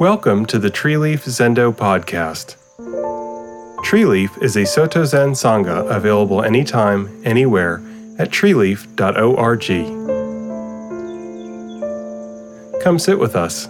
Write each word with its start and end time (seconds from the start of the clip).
Welcome 0.00 0.46
to 0.46 0.58
the 0.58 0.70
Treeleaf 0.70 1.26
Zendo 1.28 1.70
podcast. 1.74 2.56
Treeleaf 3.84 4.42
is 4.42 4.56
a 4.56 4.64
Soto 4.64 5.04
Zen 5.04 5.32
Sangha 5.32 5.94
available 5.94 6.42
anytime, 6.42 7.20
anywhere 7.26 7.82
at 8.18 8.30
treeleaf.org. 8.30 9.62
Come 12.82 12.98
sit 12.98 13.18
with 13.18 13.36
us. 13.36 13.66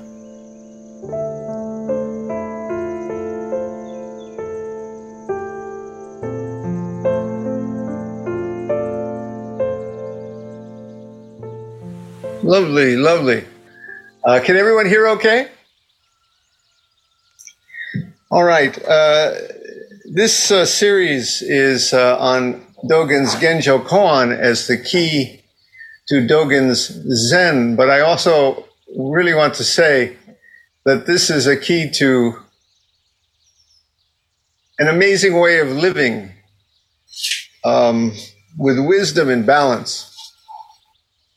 Lovely, 12.44 12.94
lovely. 12.94 13.44
Uh, 14.22 14.38
can 14.38 14.54
everyone 14.56 14.86
hear 14.86 15.08
okay? 15.08 15.48
All 18.32 18.44
right. 18.44 18.78
Uh, 18.86 19.34
this 20.04 20.52
uh, 20.52 20.64
series 20.64 21.42
is 21.42 21.92
uh, 21.92 22.16
on 22.16 22.64
Dogen's 22.84 23.34
Genjo 23.34 23.84
Koan 23.84 24.32
as 24.32 24.68
the 24.68 24.76
key 24.76 25.42
to 26.06 26.24
Dogen's 26.24 26.92
Zen, 27.28 27.74
but 27.74 27.90
I 27.90 28.02
also 28.02 28.68
really 28.96 29.34
want 29.34 29.54
to 29.54 29.64
say 29.64 30.16
that 30.84 31.06
this 31.06 31.28
is 31.28 31.48
a 31.48 31.56
key 31.56 31.90
to 31.94 32.34
an 34.78 34.86
amazing 34.86 35.40
way 35.40 35.58
of 35.58 35.66
living 35.72 36.30
um, 37.64 38.12
with 38.56 38.78
wisdom 38.78 39.28
and 39.28 39.44
balance. 39.44 40.06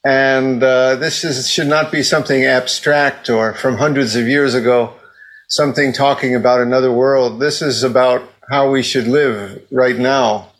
And 0.06 0.62
uh, 0.62 0.98
this 0.98 1.24
is, 1.24 1.50
should 1.50 1.66
not 1.66 1.92
be 1.92 2.04
something 2.04 2.46
abstract 2.46 3.32
or 3.32 3.56
from 3.56 3.78
hundreds 3.78 4.16
of 4.16 4.28
years 4.28 4.54
ago 4.54 4.94
something 5.48 5.94
talking 5.94 6.36
about 6.36 6.62
another 6.62 6.92
world. 6.92 7.40
This 7.40 7.62
is 7.62 7.84
about 7.84 8.24
how 8.50 8.70
we 8.70 8.84
should 8.84 9.08
live 9.08 9.62
right 9.72 9.98
now, 9.98 10.52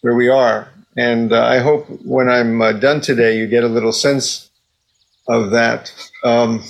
where 0.00 0.14
we 0.14 0.28
are. 0.28 0.68
And 0.96 1.32
uh, 1.32 1.44
I 1.44 1.58
hope 1.58 1.86
when 2.04 2.28
I'm 2.28 2.60
uh, 2.60 2.72
done 2.72 3.00
today, 3.00 3.38
you 3.38 3.46
get 3.46 3.62
a 3.62 3.68
little 3.68 3.92
sense 3.92 4.50
of 5.28 5.50
that. 5.50 5.92
Um, 6.24 6.64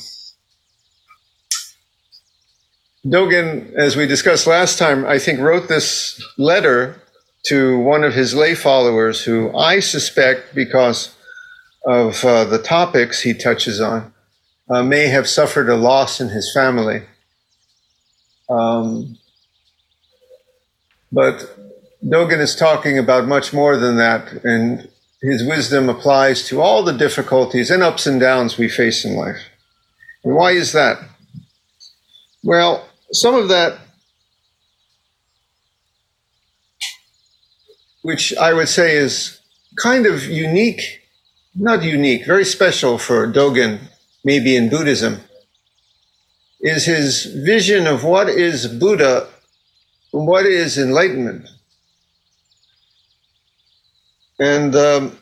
Dogen, 3.07 3.73
as 3.75 3.97
we 3.97 4.07
discussed 4.07 4.47
last 4.47 4.79
time, 4.79 5.07
I 5.07 5.19
think 5.19 5.41
wrote 5.41 5.69
this 5.69 6.23
letter 6.37 7.01
to 7.47 7.79
one 7.79 8.05
of 8.05 8.13
his 8.13 8.35
lay 8.35 8.55
followers 8.55 9.23
who 9.23 9.57
I 9.57 9.81
suspect, 9.81 10.55
because 10.55 11.15
of 11.87 12.23
uh, 12.25 12.45
the 12.45 12.59
topics 12.59 13.23
he 13.23 13.33
touches 13.33 13.81
on, 13.81 14.13
uh, 14.69 14.83
may 14.83 15.07
have 15.07 15.27
suffered 15.27 15.71
a 15.71 15.77
loss 15.77 16.21
in 16.21 16.29
his 16.29 16.53
family. 16.53 17.03
Um, 18.49 19.19
but 21.13 21.57
Dogen 22.05 22.41
is 22.41 22.55
talking 22.55 22.99
about 22.99 23.27
much 23.27 23.53
more 23.53 23.77
than 23.77 23.97
that, 23.97 24.33
and 24.45 24.89
his 25.21 25.45
wisdom 25.45 25.89
applies 25.89 26.47
to 26.49 26.61
all 26.61 26.83
the 26.83 26.93
difficulties 26.93 27.71
and 27.71 27.83
ups 27.83 28.07
and 28.07 28.21
downs 28.21 28.57
we 28.57 28.69
face 28.69 29.05
in 29.05 29.17
life. 29.17 29.41
And 30.25 30.35
why 30.35 30.53
is 30.53 30.73
that? 30.73 30.99
Well, 32.45 32.89
some 33.13 33.35
of 33.35 33.49
that, 33.49 33.79
which 38.03 38.37
I 38.37 38.53
would 38.53 38.69
say 38.69 38.97
is 38.97 39.41
kind 39.77 40.07
of 40.07 40.25
unique, 40.25 41.01
not 41.55 41.83
unique, 41.83 42.27
very 42.27 42.45
special 42.45 42.97
for 42.97 43.27
Dogen, 43.31 43.81
maybe 44.25 44.55
in 44.57 44.69
Buddhism, 44.69 45.21
is 46.61 46.85
his 46.85 47.25
vision 47.25 47.87
of 47.87 48.05
what 48.05 48.29
is 48.29 48.67
Buddha 48.67 49.29
and 50.13 50.27
what 50.27 50.47
is 50.47 50.79
enlightenment. 50.79 51.49
And 54.41 54.75
um, 54.77 55.19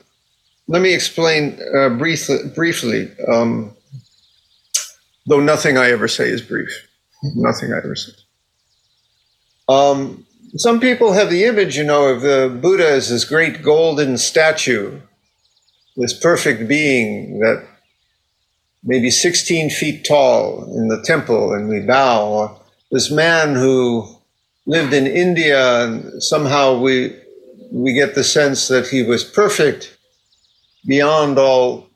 let 0.69 0.82
me 0.82 0.92
explain 0.92 1.58
uh, 1.75 1.91
brief, 1.91 2.28
briefly, 2.54 3.10
um, 3.28 3.75
though 5.26 5.41
nothing 5.41 5.76
I 5.78 5.91
ever 5.91 6.08
say 6.08 6.28
is 6.28 6.42
brief. 6.42 6.88
Nothing 7.34 7.72
I 7.72 7.78
ever 7.78 7.96
say. 7.96 8.12
Um, 9.69 10.26
some 10.56 10.80
people 10.80 11.12
have 11.12 11.30
the 11.30 11.44
image, 11.44 11.76
you 11.76 11.84
know, 11.84 12.06
of 12.06 12.20
the 12.20 12.56
Buddha 12.60 12.88
as 12.88 13.10
this 13.10 13.25
great 13.25 13.62
golden 13.62 14.16
statue, 14.16 15.00
this 15.96 16.19
perfect 16.19 16.69
being 16.69 17.41
that 17.41 17.66
maybe 18.86 19.10
16 19.10 19.69
feet 19.70 20.04
tall 20.04 20.64
in 20.78 20.86
the 20.88 21.02
temple 21.02 21.52
and 21.52 21.69
we 21.69 21.80
bow, 21.80 22.58
this 22.92 23.10
man 23.10 23.56
who 23.56 24.08
lived 24.64 24.92
in 24.92 25.06
India 25.06 25.84
and 25.84 26.22
somehow 26.22 26.78
we, 26.78 27.14
we 27.72 27.92
get 27.92 28.14
the 28.14 28.25
sense 28.25 28.69
that 28.69 28.86
he 28.86 29.02
was 29.02 29.25
perfect 29.25 29.98
beyond 30.86 31.36
all 31.36 31.88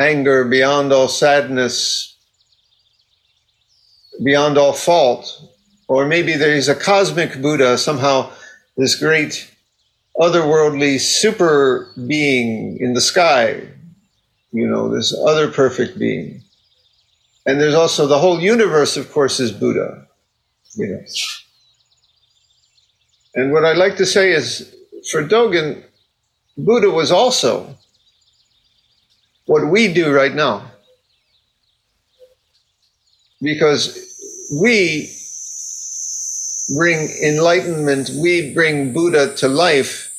anger, 0.00 0.44
beyond 0.44 0.92
all 0.92 1.08
sadness, 1.08 2.16
beyond 4.24 4.56
all 4.56 4.72
fault. 4.72 5.40
Or 5.88 6.06
maybe 6.06 6.32
there 6.34 6.54
is 6.54 6.68
a 6.68 6.74
cosmic 6.74 7.42
Buddha, 7.42 7.76
somehow 7.76 8.30
this 8.78 8.98
great 8.98 9.50
otherworldly 10.18 10.98
super 10.98 11.92
being 12.06 12.78
in 12.80 12.94
the 12.94 13.00
sky 13.00 13.71
you 14.52 14.68
know, 14.68 14.88
this 14.88 15.14
other 15.26 15.50
perfect 15.50 15.98
being. 15.98 16.42
And 17.46 17.60
there's 17.60 17.74
also 17.74 18.06
the 18.06 18.18
whole 18.18 18.40
universe, 18.40 18.96
of 18.96 19.10
course, 19.10 19.40
is 19.40 19.50
Buddha. 19.50 20.06
You 20.74 20.88
know. 20.88 21.04
And 23.34 23.52
what 23.52 23.64
I'd 23.64 23.78
like 23.78 23.96
to 23.96 24.06
say 24.06 24.32
is 24.32 24.74
for 25.10 25.24
Dogen, 25.24 25.82
Buddha 26.56 26.90
was 26.90 27.10
also 27.10 27.76
what 29.46 29.66
we 29.68 29.92
do 29.92 30.12
right 30.12 30.34
now. 30.34 30.70
Because 33.40 33.98
we 34.62 35.10
bring 36.76 37.08
enlightenment, 37.24 38.10
we 38.10 38.52
bring 38.54 38.92
Buddha 38.92 39.34
to 39.36 39.48
life 39.48 40.10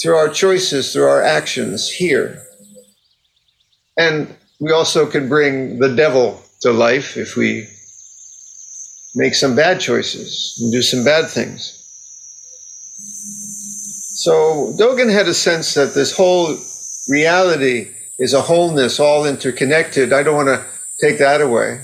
through 0.00 0.16
our 0.16 0.28
choices, 0.28 0.92
through 0.92 1.04
our 1.04 1.22
actions 1.22 1.90
here. 1.90 2.42
And 3.96 4.34
we 4.60 4.72
also 4.72 5.06
can 5.06 5.28
bring 5.28 5.78
the 5.78 5.94
devil 5.94 6.42
to 6.60 6.72
life 6.72 7.16
if 7.16 7.36
we 7.36 7.68
make 9.14 9.34
some 9.34 9.54
bad 9.54 9.80
choices 9.80 10.58
and 10.60 10.72
do 10.72 10.82
some 10.82 11.04
bad 11.04 11.28
things. 11.28 11.78
So 14.14 14.74
Dogen 14.78 15.12
had 15.12 15.26
a 15.26 15.34
sense 15.34 15.74
that 15.74 15.94
this 15.94 16.16
whole 16.16 16.56
reality 17.08 17.90
is 18.18 18.32
a 18.34 18.42
wholeness, 18.42 19.00
all 19.00 19.26
interconnected. 19.26 20.12
I 20.12 20.22
don't 20.22 20.36
want 20.36 20.48
to 20.48 20.64
take 21.00 21.18
that 21.18 21.40
away. 21.40 21.80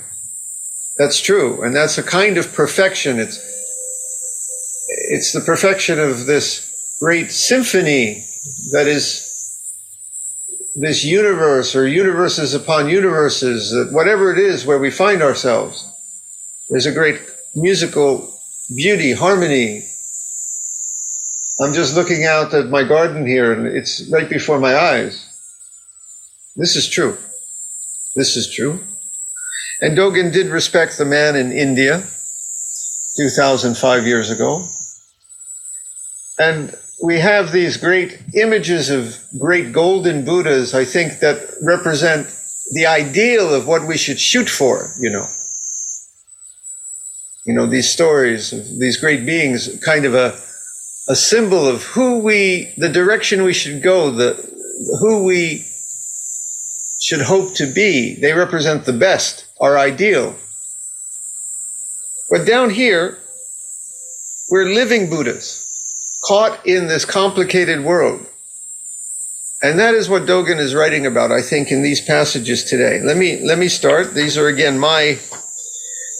That's 0.97 1.19
true, 1.19 1.61
and 1.63 1.75
that's 1.75 1.97
a 1.97 2.03
kind 2.03 2.37
of 2.37 2.53
perfection. 2.53 3.19
It's 3.19 3.37
it's 5.09 5.33
the 5.33 5.41
perfection 5.41 5.99
of 5.99 6.25
this 6.25 6.97
great 6.99 7.31
symphony 7.31 8.25
that 8.71 8.87
is 8.87 9.28
this 10.75 11.03
universe 11.03 11.75
or 11.75 11.87
universes 11.87 12.53
upon 12.53 12.89
universes, 12.89 13.71
that 13.71 13.91
whatever 13.91 14.31
it 14.31 14.39
is 14.39 14.65
where 14.65 14.79
we 14.79 14.91
find 14.91 15.21
ourselves, 15.21 15.85
there's 16.69 16.85
a 16.85 16.91
great 16.91 17.19
musical 17.55 18.33
beauty, 18.75 19.13
harmony. 19.13 19.83
I'm 21.59 21.73
just 21.73 21.95
looking 21.95 22.25
out 22.25 22.53
at 22.53 22.67
my 22.67 22.83
garden 22.83 23.25
here 23.25 23.51
and 23.51 23.67
it's 23.67 24.09
right 24.11 24.29
before 24.29 24.59
my 24.59 24.75
eyes. 24.75 25.25
This 26.55 26.75
is 26.75 26.89
true. 26.89 27.17
This 28.15 28.37
is 28.37 28.53
true. 28.53 28.83
And 29.81 29.97
Dogen 29.97 30.31
did 30.31 30.47
respect 30.47 30.97
the 30.97 31.05
man 31.05 31.35
in 31.35 31.51
India 31.51 32.03
2005 33.17 34.05
years 34.05 34.29
ago. 34.29 34.67
And 36.37 36.75
we 37.01 37.19
have 37.19 37.51
these 37.51 37.77
great 37.77 38.19
images 38.33 38.89
of 38.89 39.23
great 39.37 39.71
golden 39.71 40.25
Buddhas, 40.25 40.73
I 40.73 40.85
think, 40.85 41.19
that 41.19 41.55
represent 41.61 42.27
the 42.71 42.85
ideal 42.85 43.53
of 43.53 43.67
what 43.67 43.87
we 43.87 43.97
should 43.97 44.19
shoot 44.19 44.49
for, 44.49 44.91
you 44.99 45.09
know. 45.09 45.27
You 47.45 47.53
know, 47.53 47.65
these 47.65 47.89
stories 47.89 48.51
of 48.53 48.79
these 48.79 48.97
great 48.97 49.25
beings, 49.25 49.79
kind 49.83 50.05
of 50.05 50.13
a, 50.13 50.37
a 51.07 51.15
symbol 51.15 51.67
of 51.67 51.83
who 51.83 52.19
we, 52.19 52.73
the 52.77 52.89
direction 52.89 53.43
we 53.43 53.53
should 53.53 53.81
go, 53.81 54.11
the, 54.11 54.33
who 54.99 55.23
we 55.23 55.65
should 56.99 57.21
hope 57.21 57.55
to 57.55 57.65
be. 57.65 58.15
They 58.15 58.33
represent 58.33 58.85
the 58.85 58.93
best, 58.93 59.45
our 59.59 59.79
ideal. 59.79 60.35
But 62.29 62.45
down 62.45 62.69
here, 62.69 63.17
we're 64.51 64.65
living 64.65 65.09
Buddhas 65.09 65.58
caught 66.29 66.63
in 66.63 66.87
this 66.87 67.05
complicated 67.05 67.83
world. 67.83 68.23
And 69.63 69.79
that 69.79 69.95
is 69.95 70.07
what 70.07 70.27
Dogen 70.27 70.59
is 70.59 70.75
writing 70.75 71.07
about, 71.07 71.31
I 71.31 71.41
think, 71.41 71.71
in 71.71 71.81
these 71.81 72.01
passages 72.01 72.63
today. 72.65 73.01
Let 73.01 73.17
me, 73.17 73.39
let 73.43 73.57
me 73.57 73.67
start. 73.67 74.13
These 74.13 74.37
are 74.37 74.47
again 74.47 74.77
my 74.77 75.17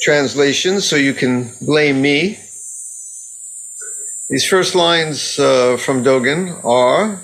translations, 0.01 0.83
so 0.83 0.95
you 0.95 1.13
can 1.13 1.51
blame 1.61 2.01
me. 2.01 2.39
These 4.29 4.47
first 4.47 4.73
lines 4.73 5.37
uh, 5.37 5.77
from 5.77 6.03
Dogen 6.03 6.65
are 6.65 7.21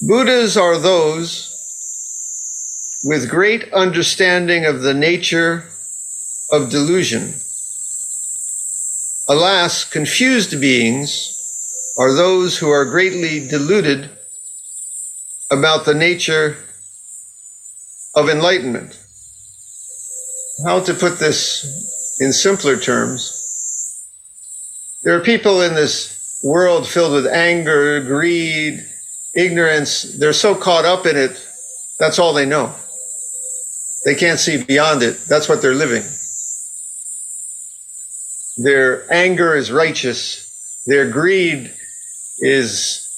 Buddhas 0.00 0.56
are 0.56 0.78
those 0.78 1.50
with 3.04 3.28
great 3.28 3.70
understanding 3.74 4.64
of 4.64 4.80
the 4.80 4.94
nature 4.94 5.64
of 6.50 6.70
delusion. 6.70 7.34
Alas, 9.28 9.84
confused 9.84 10.58
beings 10.58 11.33
are 11.96 12.12
those 12.12 12.58
who 12.58 12.70
are 12.70 12.84
greatly 12.84 13.46
deluded 13.48 14.10
about 15.50 15.84
the 15.84 15.94
nature 15.94 16.56
of 18.14 18.28
enlightenment. 18.28 18.98
How 20.64 20.80
to 20.80 20.94
put 20.94 21.18
this 21.18 22.16
in 22.20 22.32
simpler 22.32 22.76
terms? 22.76 23.40
There 25.02 25.16
are 25.16 25.22
people 25.22 25.62
in 25.62 25.74
this 25.74 26.40
world 26.42 26.86
filled 26.86 27.12
with 27.12 27.26
anger, 27.26 28.00
greed, 28.00 28.84
ignorance. 29.34 30.02
They're 30.18 30.32
so 30.32 30.54
caught 30.54 30.84
up 30.84 31.06
in 31.06 31.16
it, 31.16 31.46
that's 31.98 32.18
all 32.18 32.32
they 32.32 32.46
know. 32.46 32.74
They 34.04 34.14
can't 34.14 34.38
see 34.38 34.62
beyond 34.62 35.02
it. 35.02 35.18
That's 35.28 35.48
what 35.48 35.62
they're 35.62 35.74
living. 35.74 36.02
Their 38.56 39.12
anger 39.12 39.54
is 39.54 39.72
righteous. 39.72 40.82
Their 40.86 41.10
greed 41.10 41.72
is 42.44 43.08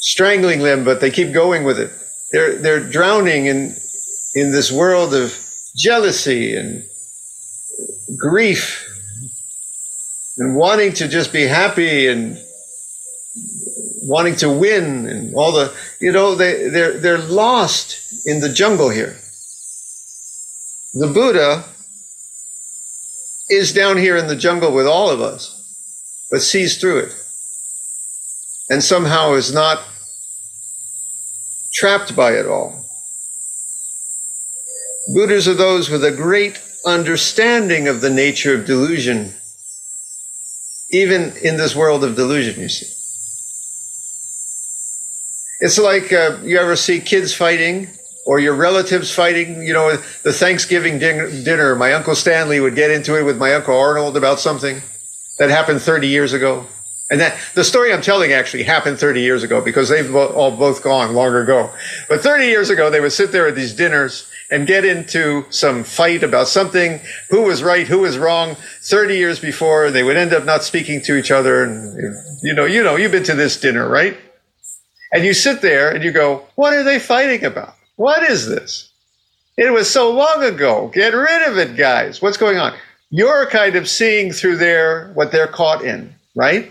strangling 0.00 0.60
them, 0.60 0.84
but 0.84 1.00
they 1.00 1.10
keep 1.10 1.32
going 1.32 1.64
with 1.64 1.80
it. 1.80 1.90
They're, 2.30 2.56
they're 2.56 2.84
drowning 2.84 3.46
in, 3.46 3.74
in 4.34 4.52
this 4.52 4.70
world 4.70 5.14
of 5.14 5.36
jealousy 5.74 6.54
and 6.54 6.84
grief 8.16 8.84
and 10.36 10.54
wanting 10.54 10.92
to 10.92 11.08
just 11.08 11.32
be 11.32 11.44
happy 11.44 12.06
and 12.06 12.36
wanting 14.02 14.36
to 14.36 14.50
win 14.50 15.06
and 15.06 15.34
all 15.34 15.52
the, 15.52 15.74
you 15.98 16.12
know, 16.12 16.34
they, 16.34 16.68
they're, 16.68 16.98
they're 16.98 17.18
lost 17.18 18.26
in 18.26 18.40
the 18.40 18.52
jungle 18.52 18.90
here. 18.90 19.16
The 20.92 21.10
Buddha 21.12 21.64
is 23.48 23.72
down 23.72 23.96
here 23.96 24.18
in 24.18 24.26
the 24.26 24.36
jungle 24.36 24.74
with 24.74 24.86
all 24.86 25.08
of 25.08 25.22
us, 25.22 26.26
but 26.30 26.42
sees 26.42 26.78
through 26.78 26.98
it 26.98 27.24
and 28.70 28.82
somehow 28.82 29.34
is 29.34 29.52
not 29.52 29.82
trapped 31.72 32.14
by 32.14 32.32
it 32.32 32.46
all. 32.46 32.84
Buddhas 35.14 35.48
are 35.48 35.54
those 35.54 35.88
with 35.88 36.04
a 36.04 36.10
great 36.10 36.60
understanding 36.84 37.88
of 37.88 38.00
the 38.00 38.10
nature 38.10 38.54
of 38.54 38.66
delusion, 38.66 39.32
even 40.90 41.32
in 41.42 41.56
this 41.56 41.74
world 41.74 42.04
of 42.04 42.14
delusion, 42.14 42.60
you 42.60 42.68
see. 42.68 42.94
It's 45.60 45.78
like 45.78 46.12
uh, 46.12 46.38
you 46.42 46.58
ever 46.58 46.76
see 46.76 47.00
kids 47.00 47.34
fighting 47.34 47.88
or 48.26 48.38
your 48.38 48.54
relatives 48.54 49.12
fighting, 49.12 49.62
you 49.62 49.72
know, 49.72 49.96
the 50.22 50.32
Thanksgiving 50.32 50.98
dinner. 50.98 51.74
My 51.74 51.94
Uncle 51.94 52.14
Stanley 52.14 52.60
would 52.60 52.74
get 52.74 52.90
into 52.90 53.18
it 53.18 53.22
with 53.22 53.38
my 53.38 53.54
Uncle 53.54 53.76
Arnold 53.76 54.16
about 54.16 54.38
something 54.38 54.82
that 55.38 55.50
happened 55.50 55.80
30 55.80 56.06
years 56.06 56.32
ago. 56.32 56.66
And 57.10 57.20
that 57.20 57.38
the 57.54 57.64
story 57.64 57.92
I'm 57.92 58.02
telling 58.02 58.32
actually 58.32 58.64
happened 58.64 58.98
30 58.98 59.22
years 59.22 59.42
ago 59.42 59.62
because 59.62 59.88
they've 59.88 60.14
all 60.14 60.50
both 60.50 60.82
gone 60.82 61.14
long 61.14 61.34
ago. 61.34 61.70
But 62.08 62.20
30 62.20 62.46
years 62.46 62.68
ago, 62.68 62.90
they 62.90 63.00
would 63.00 63.12
sit 63.12 63.32
there 63.32 63.48
at 63.48 63.54
these 63.54 63.72
dinners 63.72 64.30
and 64.50 64.66
get 64.66 64.84
into 64.84 65.44
some 65.50 65.84
fight 65.84 66.22
about 66.22 66.48
something, 66.48 67.00
who 67.30 67.42
was 67.42 67.62
right, 67.62 67.86
who 67.86 68.00
was 68.00 68.18
wrong. 68.18 68.56
30 68.82 69.16
years 69.16 69.38
before, 69.40 69.90
they 69.90 70.02
would 70.02 70.16
end 70.16 70.34
up 70.34 70.44
not 70.44 70.64
speaking 70.64 71.00
to 71.02 71.16
each 71.16 71.30
other. 71.30 71.64
And 71.64 72.14
you 72.42 72.52
know, 72.52 72.66
you 72.66 72.82
know, 72.82 72.96
you've 72.96 73.12
been 73.12 73.24
to 73.24 73.34
this 73.34 73.58
dinner, 73.58 73.88
right? 73.88 74.16
And 75.12 75.24
you 75.24 75.32
sit 75.32 75.62
there 75.62 75.90
and 75.90 76.04
you 76.04 76.12
go, 76.12 76.44
what 76.56 76.74
are 76.74 76.82
they 76.82 76.98
fighting 76.98 77.44
about? 77.44 77.74
What 77.96 78.22
is 78.22 78.46
this? 78.46 78.90
It 79.56 79.72
was 79.72 79.90
so 79.90 80.10
long 80.10 80.44
ago. 80.44 80.88
Get 80.94 81.14
rid 81.14 81.48
of 81.48 81.58
it, 81.58 81.76
guys. 81.76 82.20
What's 82.22 82.36
going 82.36 82.58
on? 82.58 82.74
You're 83.10 83.46
kind 83.46 83.76
of 83.76 83.88
seeing 83.88 84.32
through 84.32 84.58
their 84.58 85.08
what 85.14 85.32
they're 85.32 85.46
caught 85.46 85.82
in, 85.82 86.14
right? 86.34 86.70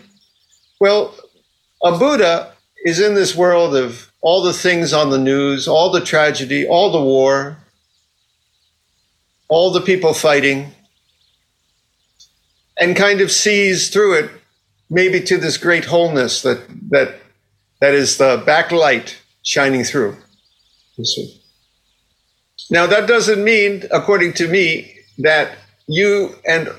Well, 0.79 1.15
a 1.83 1.97
Buddha 1.97 2.53
is 2.85 3.00
in 3.00 3.15
this 3.15 3.35
world 3.35 3.75
of 3.75 4.12
all 4.21 4.44
the 4.44 4.53
things 4.53 4.94
on 4.94 5.09
the 5.09 5.18
news, 5.18 5.68
all 5.68 5.91
the 5.91 6.01
tragedy, 6.01 6.68
all 6.68 6.91
the 6.91 7.01
war, 7.01 7.57
all 9.50 9.71
the 9.71 9.81
people 9.81 10.13
fighting, 10.13 10.71
and 12.79 12.95
kind 12.95 13.21
of 13.21 13.31
sees 13.31 13.89
through 13.89 14.13
it 14.13 14.31
maybe 14.89 15.21
to 15.21 15.38
this 15.38 15.57
great 15.57 15.85
wholeness 15.85 16.41
that 16.44 16.62
that 16.89 17.19
that 17.81 17.94
is 17.94 18.18
the 18.18 18.38
backlight 18.45 19.15
shining 19.44 19.83
through. 19.83 20.15
Now 22.69 22.85
that 22.88 23.07
doesn't 23.07 23.44
mean, 23.44 23.83
according 23.91 24.33
to 24.33 24.47
me, 24.47 24.95
that 25.19 25.57
you 25.88 26.35
and 26.47 26.69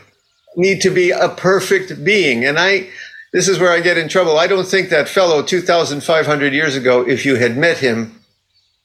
need 0.57 0.81
to 0.83 0.91
be 0.91 1.11
a 1.11 1.29
perfect 1.29 2.05
being. 2.05 2.45
And 2.45 2.59
I 2.59 2.89
this 3.33 3.49
is 3.49 3.59
where 3.59 3.73
I 3.73 3.81
get 3.81 3.99
in 3.99 4.09
trouble. 4.09 4.39
I 4.39 4.47
don't 4.47 4.67
think 4.67 4.89
that 4.89 5.09
fellow 5.09 5.43
2,500 5.43 6.53
years 6.53 6.77
ago, 6.77 7.07
if 7.07 7.27
you 7.27 7.37
had 7.37 7.57
met 7.57 7.79
him, 7.79 8.21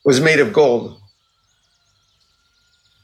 was 0.04 0.20
made 0.20 0.40
of 0.40 0.52
gold. 0.52 1.00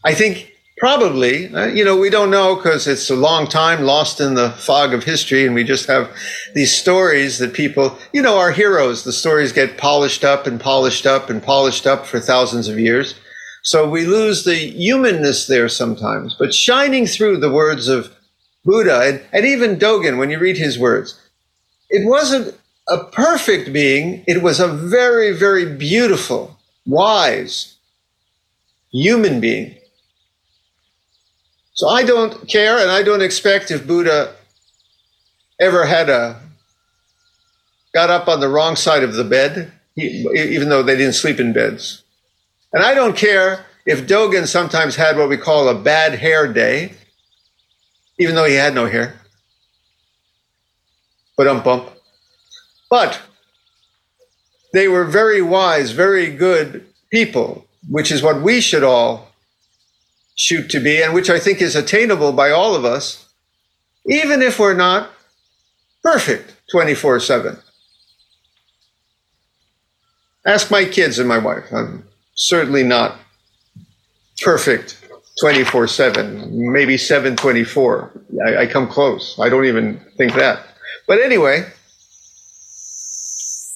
I 0.04 0.14
think 0.14 0.52
probably, 0.78 1.54
uh, 1.54 1.68
you 1.68 1.84
know, 1.84 1.98
we 1.98 2.10
don't 2.10 2.32
know 2.32 2.56
because 2.56 2.88
it's 2.88 3.10
a 3.10 3.16
long 3.16 3.48
time 3.48 3.84
lost 3.84 4.20
in 4.20 4.34
the 4.34 4.52
fog 4.52 4.94
of 4.94 5.04
history, 5.04 5.46
and 5.46 5.54
we 5.54 5.64
just 5.64 5.88
have 5.88 6.10
these 6.56 6.76
stories 6.76 7.38
that 7.40 7.54
people, 7.54 7.98
you 8.14 8.22
know, 8.22 8.38
our 8.38 8.52
heroes, 8.52 9.04
the 9.04 9.14
stories 9.14 9.52
get 9.52 9.78
polished 9.78 10.24
up 10.24 10.48
and 10.48 10.60
polished 10.60 11.06
up 11.06 11.30
and 11.30 11.44
polished 11.44 11.86
up 11.86 12.06
for 12.06 12.20
thousands 12.20 12.68
of 12.68 12.80
years. 12.80 13.16
So 13.64 13.90
we 13.90 14.06
lose 14.06 14.46
the 14.46 14.56
humanness 14.56 15.48
there 15.48 15.68
sometimes. 15.68 16.36
But 16.38 16.54
shining 16.54 17.06
through 17.06 17.38
the 17.38 17.52
words 17.52 17.88
of 17.90 18.16
Buddha 18.64 19.02
and, 19.02 19.22
and 19.34 19.46
even 19.46 19.78
Dogen, 19.78 20.18
when 20.18 20.30
you 20.30 20.40
read 20.40 20.58
his 20.58 20.80
words, 20.80 21.20
it 21.90 22.08
wasn't 22.08 22.56
a 22.88 23.04
perfect 23.04 23.72
being, 23.74 24.24
it 24.28 24.42
was 24.42 24.60
a 24.60 24.68
very, 24.68 25.32
very 25.32 25.66
beautiful, 25.66 26.58
wise 26.86 27.76
human 28.92 29.40
being. 29.40 29.76
So 31.74 31.88
I 31.88 32.04
don't 32.04 32.48
care 32.48 32.78
and 32.78 32.92
I 32.92 33.04
don't 33.04 33.22
expect 33.22 33.72
if 33.72 33.88
Buddha 33.88 34.36
ever 35.60 35.86
had 35.86 36.10
a 36.10 36.42
got 37.94 38.10
up 38.10 38.28
on 38.28 38.40
the 38.40 38.50
wrong 38.50 38.76
side 38.76 39.04
of 39.04 39.14
the 39.14 39.24
bed, 39.24 39.72
even 39.96 40.70
though 40.70 40.84
they 40.84 40.96
didn't 40.96 41.14
sleep 41.14 41.40
in 41.40 41.54
beds. 41.54 42.04
And 42.74 42.84
I 42.84 42.94
don't 42.94 43.16
care 43.16 43.66
if 43.86 44.06
Dogen 44.06 44.46
sometimes 44.48 44.96
had 44.96 45.18
what 45.18 45.30
we 45.30 45.38
call 45.38 45.68
a 45.70 45.76
bad 45.76 46.16
hair 46.16 46.52
day, 46.52 46.94
even 48.20 48.36
though 48.36 48.46
he 48.46 48.56
had 48.56 48.76
no 48.76 48.86
hair 48.86 49.19
but 51.40 51.48
um 51.48 51.64
bump. 51.64 51.90
But 52.90 53.22
they 54.74 54.90
were 54.90 55.06
very 55.06 55.42
wise, 55.42 55.92
very 55.92 56.30
good 56.30 56.86
people, 57.12 57.66
which 57.88 58.12
is 58.12 58.22
what 58.22 58.42
we 58.42 58.60
should 58.60 58.84
all 58.84 59.30
shoot 60.36 60.70
to 60.72 60.82
be, 60.82 61.02
and 61.02 61.14
which 61.14 61.30
I 61.30 61.40
think 61.40 61.62
is 61.62 61.78
attainable 61.78 62.34
by 62.34 62.52
all 62.52 62.76
of 62.76 62.84
us, 62.84 63.30
even 64.06 64.42
if 64.42 64.60
we're 64.60 64.74
not 64.74 65.12
perfect 66.04 66.58
24 66.74 67.22
7. 67.22 67.58
Ask 70.46 70.70
my 70.70 70.84
kids 70.84 71.20
and 71.20 71.30
my 71.30 71.38
wife. 71.38 71.72
I'm 71.72 72.04
certainly 72.36 72.84
not 72.84 73.18
perfect 74.42 74.98
24 75.40 75.88
7, 75.88 76.74
maybe 76.74 76.98
724. 76.98 78.12
I, 78.46 78.58
I 78.58 78.66
come 78.66 78.90
close. 78.90 79.40
I 79.40 79.48
don't 79.48 79.64
even 79.64 80.02
think 80.18 80.34
that. 80.34 80.66
But 81.10 81.24
anyway, 81.24 81.66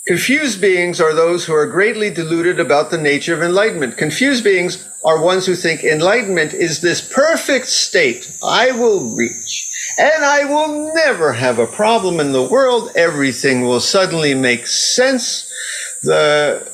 confused 0.05 0.61
beings 0.61 1.01
are 1.01 1.15
those 1.15 1.45
who 1.45 1.53
are 1.55 1.65
greatly 1.65 2.11
deluded 2.11 2.59
about 2.59 2.91
the 2.91 2.97
nature 2.99 3.33
of 3.33 3.41
enlightenment. 3.41 3.97
Confused 3.97 4.43
beings 4.43 4.87
are 5.03 5.19
ones 5.19 5.47
who 5.47 5.55
think 5.55 5.83
enlightenment 5.83 6.53
is 6.53 6.81
this 6.81 7.01
perfect 7.01 7.65
state 7.65 8.31
I 8.43 8.69
will 8.73 9.15
reach. 9.15 9.67
And 9.97 10.23
I 10.23 10.45
will 10.45 10.93
never 10.93 11.33
have 11.33 11.57
a 11.57 11.65
problem 11.65 12.19
in 12.19 12.33
the 12.33 12.43
world. 12.43 12.91
Everything 12.95 13.61
will 13.61 13.79
suddenly 13.79 14.35
make 14.35 14.67
sense. 14.67 15.51
The, 16.03 16.71